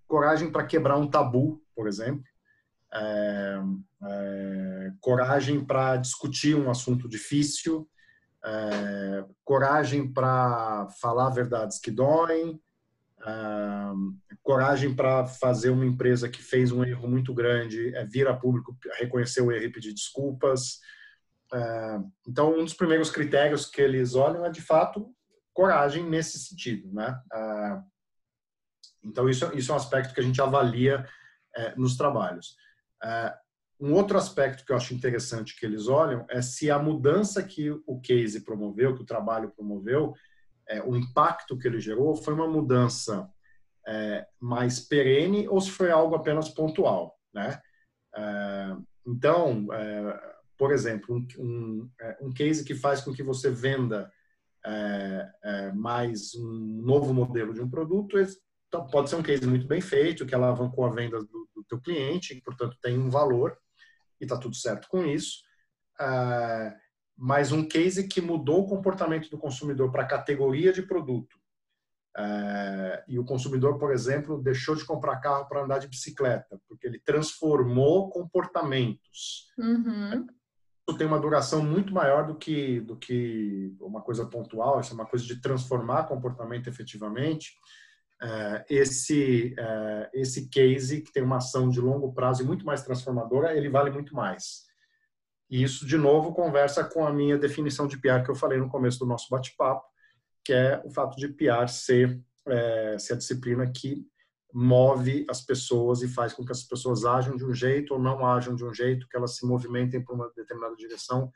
[0.05, 2.24] Coragem para quebrar um tabu, por exemplo,
[5.01, 7.89] coragem para discutir um assunto difícil,
[8.45, 12.59] é, coragem para falar verdades que doem,
[13.26, 18.36] é, coragem para fazer uma empresa que fez um erro muito grande, é, vir a
[18.36, 20.80] público, reconhecer o erro e pedir desculpas.
[21.53, 25.09] É, então, um dos primeiros critérios que eles olham é, de fato,
[25.53, 26.91] coragem nesse sentido.
[26.91, 27.17] Né?
[27.34, 27.80] É,
[29.05, 31.07] então, isso, isso é um aspecto que a gente avalia
[31.56, 32.56] é, nos trabalhos.
[33.04, 33.34] É,
[33.80, 37.70] um outro aspecto que eu acho interessante que eles olham é se a mudança que
[37.86, 40.14] o case promoveu, que o trabalho promoveu,
[40.68, 43.30] é, o impacto que ele gerou, foi uma mudança
[43.86, 47.62] é, mais perene ou se foi algo apenas pontual, né?
[48.16, 48.76] É,
[49.06, 54.10] então, é, por exemplo, um, um, é, um, case que faz com que você venda
[54.66, 58.18] é, mais um novo modelo de um produto,
[58.70, 61.82] então, pode ser um case muito bem feito, que alavancou a venda do, do teu
[61.82, 63.57] cliente, que, portanto, tem um valor,
[64.20, 65.39] e está tudo certo com isso.
[65.99, 66.74] Uh,
[67.18, 71.38] mas um case que mudou o comportamento do consumidor para a categoria de produto.
[72.16, 76.88] Uh, e o consumidor, por exemplo, deixou de comprar carro para andar de bicicleta, porque
[76.88, 79.51] ele transformou comportamentos.
[79.57, 80.28] Uhum.
[80.88, 84.95] Isso tem uma duração muito maior do que, do que uma coisa pontual, isso é
[84.95, 87.53] uma coisa de transformar comportamento efetivamente.
[88.24, 92.82] É, esse é, esse case que tem uma ação de longo prazo e muito mais
[92.82, 94.63] transformadora, ele vale muito mais.
[95.49, 98.69] E isso, de novo, conversa com a minha definição de PR que eu falei no
[98.69, 99.86] começo do nosso bate-papo,
[100.43, 104.07] que é o fato de PR ser, é, ser a disciplina que
[104.53, 108.26] move as pessoas e faz com que as pessoas ajam de um jeito ou não
[108.26, 111.30] ajam de um jeito, que elas se movimentem para uma determinada direção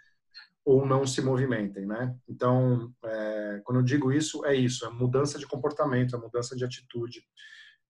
[0.68, 2.14] ou não se movimentem, né?
[2.28, 6.66] Então, é, quando eu digo isso, é isso, é mudança de comportamento, é mudança de
[6.66, 7.24] atitude.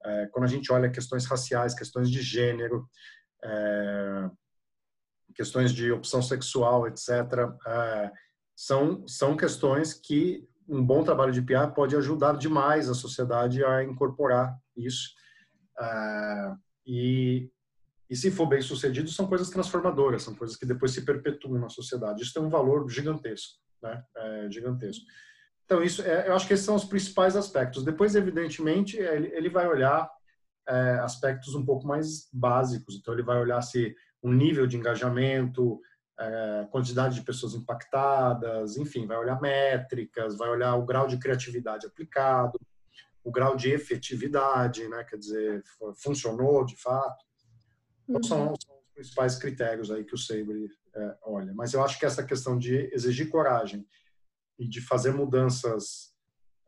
[0.05, 2.87] É, quando a gente olha questões raciais, questões de gênero,
[3.43, 4.29] é,
[5.33, 7.09] questões de opção sexual, etc.,
[7.65, 8.11] é,
[8.55, 13.83] são, são questões que um bom trabalho de PR pode ajudar demais a sociedade a
[13.83, 15.15] incorporar isso.
[15.79, 16.53] É,
[16.85, 17.49] e,
[18.09, 21.69] e se for bem sucedido, são coisas transformadoras, são coisas que depois se perpetuam na
[21.69, 22.23] sociedade.
[22.23, 24.01] Isso tem um valor gigantesco, né?
[24.15, 25.05] É, gigantesco.
[25.65, 27.83] Então, isso, é, eu acho que esses são os principais aspectos.
[27.83, 30.09] Depois, evidentemente, ele, ele vai olhar
[30.67, 32.95] é, aspectos um pouco mais básicos.
[32.95, 33.93] Então, ele vai olhar se
[34.23, 35.81] um nível de engajamento,
[36.17, 41.85] é, quantidade de pessoas impactadas, enfim, vai olhar métricas, vai olhar o grau de criatividade
[41.85, 42.57] aplicado,
[43.21, 45.03] o grau de efetividade, né?
[45.03, 45.63] Quer dizer,
[46.01, 47.26] funcionou de fato.
[48.07, 48.55] Então, são, uhum.
[48.61, 51.53] são, os principais critérios aí que o Sabre é, olha.
[51.53, 53.87] Mas eu acho que essa questão de exigir coragem
[54.57, 56.15] e de fazer mudanças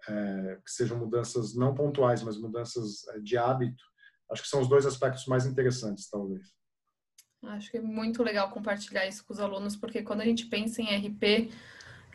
[0.07, 3.83] é, que sejam mudanças não pontuais, mas mudanças é, de hábito,
[4.31, 6.53] acho que são os dois aspectos mais interessantes, talvez.
[7.43, 10.81] Acho que é muito legal compartilhar isso com os alunos, porque quando a gente pensa
[10.81, 11.51] em RP,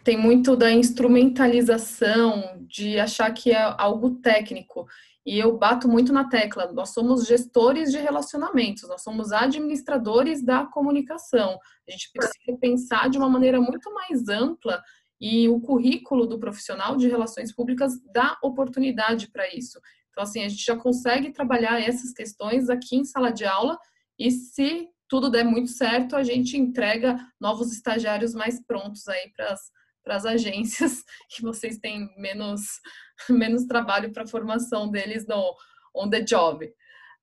[0.02, 4.86] tem muito da instrumentalização, de achar que é algo técnico.
[5.26, 10.66] E eu bato muito na tecla, nós somos gestores de relacionamentos, nós somos administradores da
[10.66, 11.58] comunicação.
[11.88, 14.82] A gente precisa pensar de uma maneira muito mais ampla
[15.20, 19.80] e o currículo do profissional de relações públicas dá oportunidade para isso.
[20.10, 23.78] Então, assim, a gente já consegue trabalhar essas questões aqui em sala de aula
[24.18, 29.52] e se tudo der muito certo, a gente entrega novos estagiários mais prontos aí para
[29.52, 29.60] as
[30.08, 32.80] agências que vocês têm menos,
[33.28, 35.54] menos trabalho para a formação deles no
[35.94, 36.70] on the job.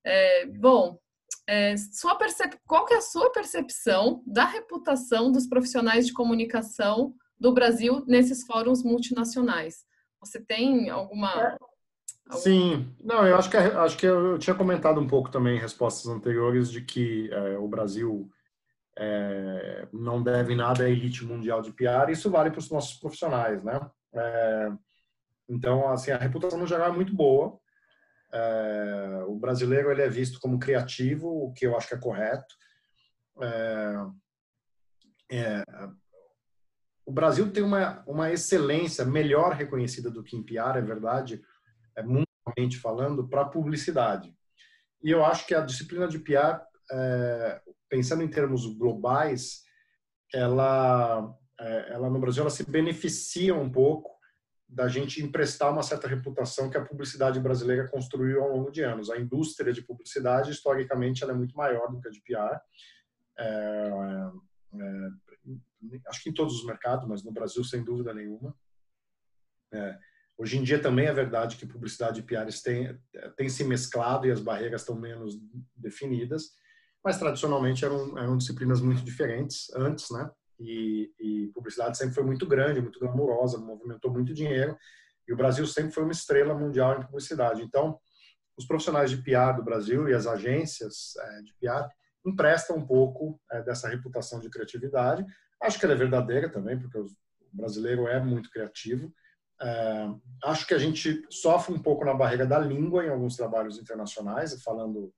[0.04, 0.98] É, bom,
[1.48, 2.58] é, sua percep...
[2.66, 8.46] qual que é a sua percepção da reputação dos profissionais de comunicação do Brasil nesses
[8.46, 9.84] fóruns multinacionais.
[10.20, 11.34] Você tem alguma.
[11.34, 11.58] É.
[12.34, 16.08] Sim, não, eu acho que, acho que eu tinha comentado um pouco também em respostas
[16.08, 18.30] anteriores de que é, o Brasil
[19.04, 23.64] é, não deve nada à elite mundial de PR, isso vale para os nossos profissionais,
[23.64, 23.82] né?
[24.14, 24.72] É,
[25.50, 27.60] então, assim, a reputação no geral é muito boa.
[28.32, 32.56] É, o brasileiro ele é visto como criativo, o que eu acho que é correto.
[33.42, 33.96] É,
[35.32, 35.64] é,
[37.04, 41.42] o Brasil tem uma, uma excelência melhor reconhecida do que em PR, é verdade,
[41.96, 44.32] é mundialmente falando, para publicidade.
[45.04, 47.62] E eu acho que a disciplina de PR, é,
[47.92, 49.66] pensando em termos globais,
[50.34, 54.10] ela, é, ela no Brasil ela se beneficia um pouco
[54.68, 59.10] da gente emprestar uma certa reputação que a publicidade brasileira construiu ao longo de anos.
[59.10, 62.58] A indústria de publicidade, historicamente, ela é muito maior do que a de PR.
[63.38, 63.92] É,
[64.74, 65.10] é,
[66.08, 68.56] acho que em todos os mercados, mas no Brasil sem dúvida nenhuma.
[69.74, 70.00] É,
[70.38, 72.98] hoje em dia também é verdade que publicidade e PR têm,
[73.36, 75.38] têm se mesclado e as barreiras estão menos
[75.76, 76.61] definidas,
[77.04, 80.30] mas tradicionalmente eram, eram disciplinas muito diferentes antes, né?
[80.60, 84.78] E, e, publicidade sempre foi muito grande, muito glamurosa, movimentou muito dinheiro,
[85.28, 87.64] e o Brasil sempre foi uma estrela mundial em publicidade.
[87.64, 88.00] Então,
[88.56, 91.90] os profissionais de PR do Brasil e as agências é, de PR
[92.24, 95.26] emprestam um pouco é, dessa reputação de criatividade,
[95.62, 97.06] Acho que ela é verdadeira também, porque o
[97.54, 99.14] brasileiro é muito criativo.
[99.62, 100.10] É,
[100.46, 104.60] acho que a gente sofre um pouco na barreira da língua em alguns trabalhos internacionais,
[104.64, 105.14] falando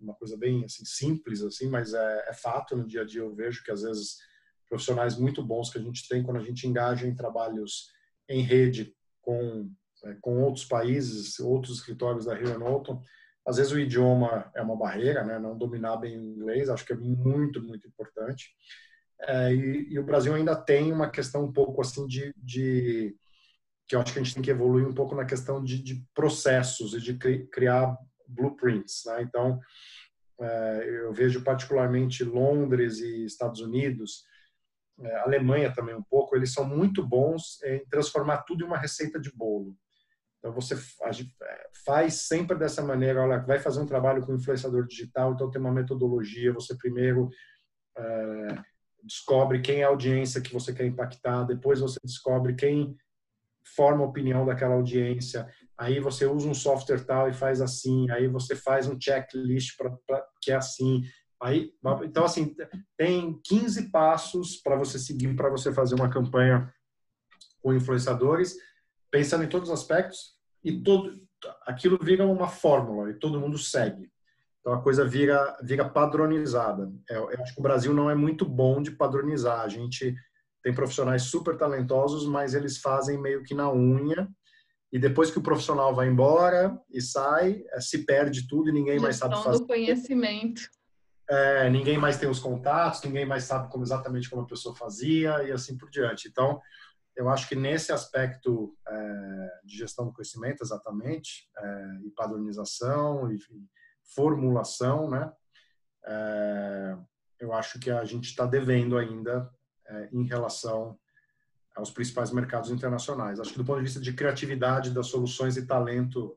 [0.00, 3.20] uma coisa bem assim, simples, assim, mas é, é, fato no dia a dia.
[3.20, 4.18] Eu vejo que às vezes
[4.68, 7.90] profissionais muito bons que a gente tem quando a gente engaja em trabalhos
[8.28, 9.70] em rede com
[10.04, 13.02] é, com outros países, outros escritórios da Rio Norton,
[13.46, 15.38] às vezes o idioma é uma barreira, né?
[15.38, 18.50] Não dominar bem o inglês, acho que é muito muito importante.
[19.22, 23.14] É, e, e, o Brasil ainda tem uma questão um pouco assim de, de,
[23.86, 26.02] que eu acho que a gente tem que evoluir um pouco na questão de, de
[26.14, 27.98] processos e de cri, criar
[28.30, 29.22] blueprints, né?
[29.22, 29.60] Então,
[30.40, 34.24] é, eu vejo particularmente Londres e Estados Unidos,
[35.00, 39.20] é, Alemanha também um pouco, eles são muito bons em transformar tudo em uma receita
[39.20, 39.76] de bolo.
[40.38, 45.34] Então você é, faz sempre dessa maneira, olha, vai fazer um trabalho com influenciador digital,
[45.34, 47.28] então tem uma metodologia, você primeiro
[49.02, 52.96] descobre quem é a audiência que você quer impactar, depois você descobre quem
[53.74, 55.46] forma a opinião daquela audiência,
[55.80, 60.26] aí você usa um software tal e faz assim, aí você faz um checklist para
[60.42, 61.02] que é assim.
[61.42, 61.72] Aí,
[62.04, 62.54] então assim,
[62.98, 66.70] tem 15 passos para você seguir para você fazer uma campanha
[67.62, 68.56] com influenciadores
[69.10, 71.18] pensando em todos os aspectos e todo
[71.66, 74.10] aquilo vira uma fórmula e todo mundo segue.
[74.60, 76.92] Então a coisa vira vira padronizada.
[77.08, 79.60] Eu, eu acho que o Brasil não é muito bom de padronizar.
[79.60, 80.14] A gente
[80.62, 84.28] tem profissionais super talentosos, mas eles fazem meio que na unha.
[84.92, 88.98] E depois que o profissional vai embora e sai, é, se perde tudo e ninguém
[88.98, 89.58] mais sabe fazer.
[89.58, 90.62] do conhecimento.
[91.28, 95.44] É, ninguém mais tem os contatos, ninguém mais sabe como exatamente como a pessoa fazia
[95.44, 96.26] e assim por diante.
[96.28, 96.60] Então,
[97.16, 103.36] eu acho que nesse aspecto é, de gestão do conhecimento, exatamente, é, e padronização e,
[103.36, 103.68] e
[104.12, 105.30] formulação, né,
[106.04, 106.96] é,
[107.38, 109.48] eu acho que a gente está devendo ainda
[109.86, 110.98] é, em relação
[111.80, 113.40] aos principais mercados internacionais.
[113.40, 116.36] Acho que do ponto de vista de criatividade das soluções e talento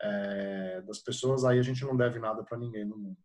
[0.00, 3.18] é, das pessoas, aí a gente não deve nada para ninguém no mundo.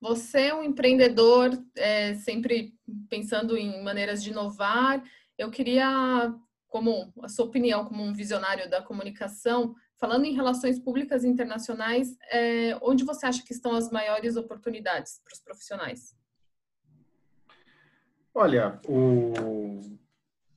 [0.00, 2.74] Você é um empreendedor, é, sempre
[3.08, 5.02] pensando em maneiras de inovar.
[5.38, 6.34] Eu queria,
[6.68, 12.76] como a sua opinião, como um visionário da comunicação, falando em relações públicas internacionais, é,
[12.82, 16.14] onde você acha que estão as maiores oportunidades para os profissionais?
[18.34, 18.78] Olha,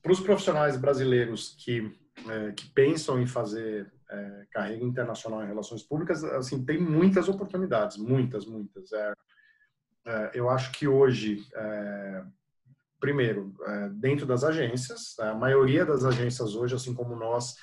[0.02, 1.92] para os profissionais brasileiros que,
[2.28, 7.96] é, que pensam em fazer é, carreira internacional em relações públicas, assim, tem muitas oportunidades,
[7.96, 8.92] muitas, muitas.
[8.92, 9.12] É,
[10.06, 12.24] é eu acho que hoje, é,
[12.98, 17.56] primeiro, é, dentro das agências, a maioria das agências hoje, assim como nós,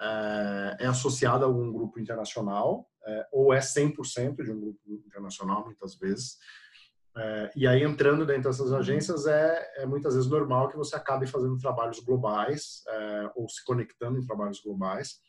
[0.00, 2.86] é, associada a algum grupo internacional,
[3.32, 6.38] ou é 100% de um grupo internacional, muitas vezes.
[7.16, 11.26] É, e aí, entrando dentro dessas agências, é, é, muitas vezes normal que você acabe
[11.26, 15.20] fazendo trabalhos globais é, ou se conectando em trabalhos globais.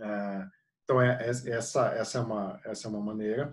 [0.00, 0.46] É,
[0.84, 3.52] então, é, é, essa, essa, é uma, essa é uma maneira.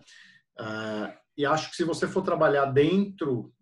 [1.37, 3.53] E acho que se você for trabalhar dentro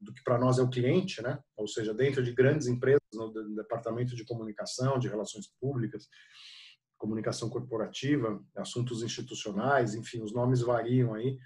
[0.00, 1.38] do que para nós é o cliente, né?
[1.56, 6.08] ou seja, dentro de grandes empresas, no departamento de comunicação, de relações públicas,
[6.96, 11.36] comunicação corporativa, assuntos institucionais, enfim, os nomes variam aí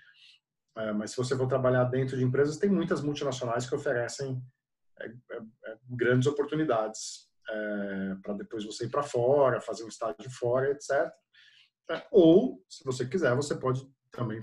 [0.79, 4.41] é, mas se você for trabalhar dentro de empresas, tem muitas multinacionais que oferecem
[5.01, 10.31] é, é, é grandes oportunidades é, para depois você ir para fora, fazer um estágio
[10.31, 11.11] fora, etc.
[12.13, 14.41] Ou, se você quiser, você pode também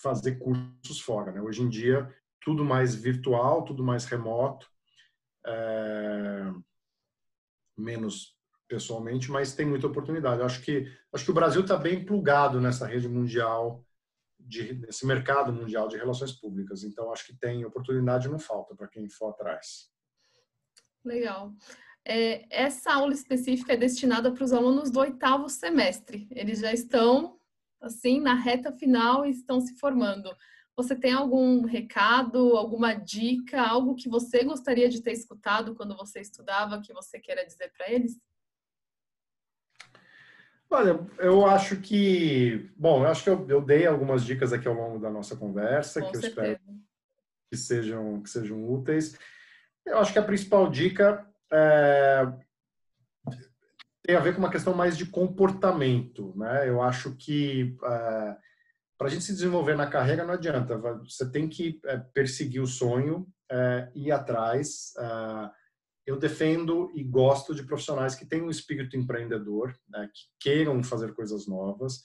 [0.00, 1.32] fazer cursos fora.
[1.32, 1.40] Né?
[1.40, 2.08] Hoje em dia,
[2.40, 4.70] tudo mais virtual, tudo mais remoto,
[7.76, 8.36] menos
[8.68, 10.40] pessoalmente, mas tem muita oportunidade.
[10.40, 13.83] Eu acho que acho que o Brasil está bem plugado nessa rede mundial
[14.44, 16.84] de, mercado mundial de relações públicas.
[16.84, 19.90] Então, acho que tem oportunidade não falta para quem for atrás.
[21.04, 21.52] Legal.
[22.06, 26.28] É, essa aula específica é destinada para os alunos do oitavo semestre.
[26.30, 27.38] Eles já estão,
[27.80, 30.30] assim, na reta final e estão se formando.
[30.76, 36.20] Você tem algum recado, alguma dica, algo que você gostaria de ter escutado quando você
[36.20, 38.18] estudava, que você queira dizer para eles?
[40.74, 44.74] Olha, eu acho que, bom, eu acho que eu, eu, dei algumas dicas aqui ao
[44.74, 46.40] longo da nossa conversa, Com que certeza.
[46.40, 46.80] eu espero
[47.48, 49.16] que sejam, que sejam úteis.
[49.86, 52.26] Eu acho que a principal dica é,
[54.02, 56.68] tem a ver com uma questão mais de comportamento, né?
[56.68, 58.36] Eu acho que é,
[58.98, 62.66] para a gente se desenvolver na carreira não adianta, você tem que é, perseguir o
[62.66, 65.50] sonho, é, ir atrás, é,
[66.06, 71.14] eu defendo e gosto de profissionais que têm um espírito empreendedor, né, que queiram fazer
[71.14, 72.02] coisas novas.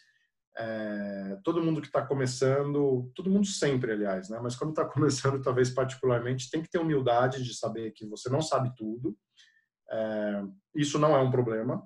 [0.58, 5.41] É, todo mundo que está começando, todo mundo sempre, aliás, né, mas quando está começando,
[5.41, 9.18] talvez particularmente, tem que ter humildade de saber que você não sabe tudo.
[9.91, 10.43] É,
[10.76, 11.86] isso não é um problema.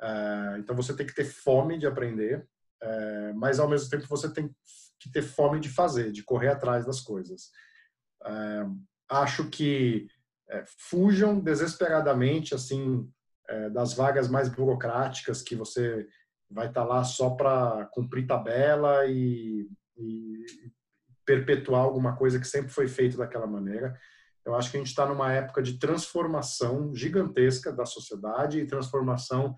[0.00, 2.46] É, então você tem que ter fome de aprender,
[2.82, 4.54] é, mas ao mesmo tempo você tem
[4.98, 7.50] que ter fome de fazer, de correr atrás das coisas.
[8.24, 8.66] É,
[9.08, 10.06] acho que
[10.48, 13.08] é, fujam desesperadamente assim
[13.48, 16.06] é, das vagas mais burocráticas que você
[16.50, 20.44] vai estar tá lá só para cumprir tabela e, e,
[21.24, 23.98] perpetuar alguma coisa que sempre foi feito daquela maneira.
[24.44, 29.56] Eu acho que a gente está numa época de transformação gigantesca da sociedade e transformação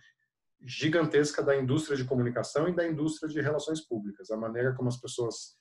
[0.65, 4.31] gigantesca da indústria de comunicação e da indústria de relações públicas.
[4.31, 5.59] A maneira como as pessoas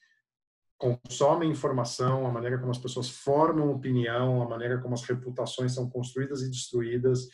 [0.77, 5.89] consomem informação, a maneira como as pessoas formam opinião, a maneira como as reputações são
[5.89, 7.27] construídas e destruídas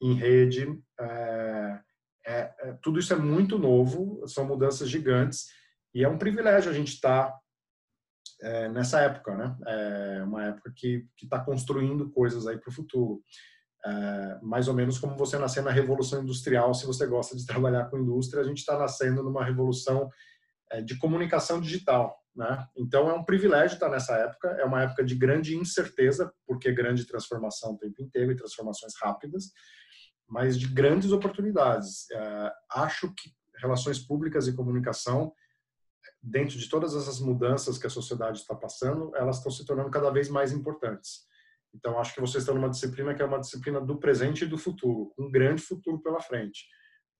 [0.00, 0.66] em rede.
[0.98, 1.80] É,
[2.26, 5.48] é, é, tudo isso é muito novo, são mudanças gigantes
[5.94, 7.38] e é um privilégio a gente estar tá,
[8.40, 9.56] é, nessa época, né?
[9.66, 13.22] É uma época que está construindo coisas aí para o futuro.
[13.84, 17.90] É, mais ou menos como você nascer na revolução industrial, se você gosta de trabalhar
[17.90, 20.08] com indústria, a gente está nascendo numa revolução
[20.86, 22.66] de comunicação digital Né?
[22.76, 24.48] Então, é um privilégio estar nessa época.
[24.58, 29.52] É uma época de grande incerteza, porque grande transformação o tempo inteiro e transformações rápidas,
[30.28, 32.10] mas de grandes oportunidades.
[32.10, 35.32] É, acho que relações públicas e comunicação,
[36.22, 40.10] dentro de todas essas mudanças que a sociedade está passando, elas estão se tornando cada
[40.10, 41.26] vez mais importantes.
[41.74, 44.58] Então, acho que vocês estão numa disciplina que é uma disciplina do presente e do
[44.58, 46.66] futuro, um grande futuro pela frente.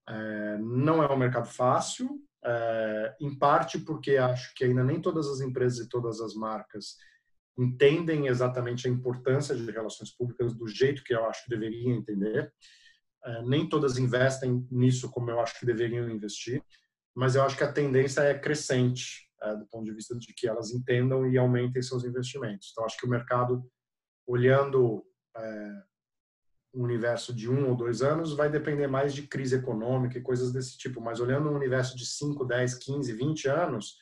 [0.07, 5.27] É, não é um mercado fácil, é, em parte porque acho que ainda nem todas
[5.27, 6.97] as empresas e todas as marcas
[7.57, 12.51] entendem exatamente a importância de relações públicas do jeito que eu acho que deveriam entender.
[13.25, 16.61] É, nem todas investem nisso como eu acho que deveriam investir,
[17.15, 20.47] mas eu acho que a tendência é crescente é, do ponto de vista de que
[20.47, 22.69] elas entendam e aumentem seus investimentos.
[22.71, 23.63] Então, acho que o mercado,
[24.25, 25.05] olhando
[25.37, 25.83] é,
[26.73, 30.51] um universo de um ou dois anos, vai depender mais de crise econômica e coisas
[30.51, 30.99] desse tipo.
[30.99, 33.97] Mas olhando um universo de 5, 10, 15, 20 anos,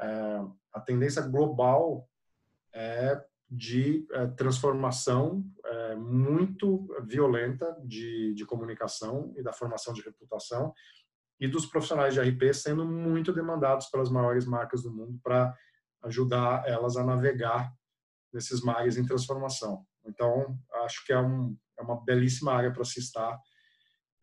[0.00, 0.40] é,
[0.72, 2.08] a tendência global
[2.74, 10.72] é de é, transformação é, muito violenta de, de comunicação e da formação de reputação
[11.38, 15.54] e dos profissionais de RP sendo muito demandados pelas maiores marcas do mundo para
[16.04, 17.72] ajudar elas a navegar
[18.32, 19.84] nesses mares em transformação.
[20.04, 23.38] Então, acho que é um, é uma belíssima área para se estar.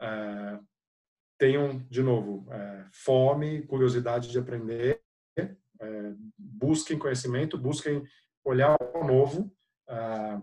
[0.02, 0.60] É,
[1.38, 5.02] tenham, de novo, é, fome, curiosidade de aprender,
[5.38, 8.04] é, busquem conhecimento, busquem
[8.44, 9.52] olhar o novo,
[9.88, 10.42] é,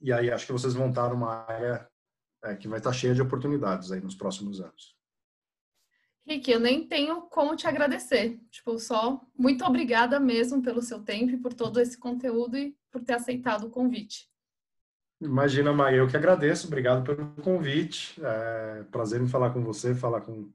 [0.00, 1.88] e aí acho que vocês vão estar numa área
[2.44, 4.98] é, que vai estar cheia de oportunidades aí nos próximos anos.
[6.26, 8.38] Rick, eu nem tenho como te agradecer.
[8.50, 13.02] Tipo, só muito obrigada mesmo pelo seu tempo e por todo esse conteúdo e por
[13.02, 14.29] ter aceitado o convite.
[15.20, 18.20] Imagina, Maia, eu que agradeço, obrigado pelo convite.
[18.22, 20.50] É prazer em falar com você, falar com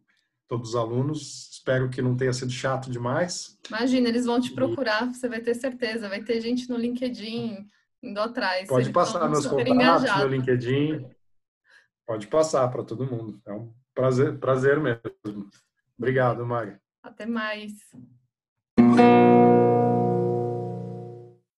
[0.47, 1.49] todos os alunos.
[1.51, 3.59] Espero que não tenha sido chato demais.
[3.69, 6.09] Imagina, eles vão te procurar, você vai ter certeza.
[6.09, 7.67] Vai ter gente no LinkedIn
[8.01, 8.67] indo atrás.
[8.67, 10.23] Pode passar meus contatos engajado.
[10.23, 11.05] no LinkedIn.
[12.05, 13.39] Pode passar para todo mundo.
[13.45, 15.49] É um prazer, prazer mesmo.
[15.97, 16.79] Obrigado, Maia.
[17.03, 17.73] Até mais.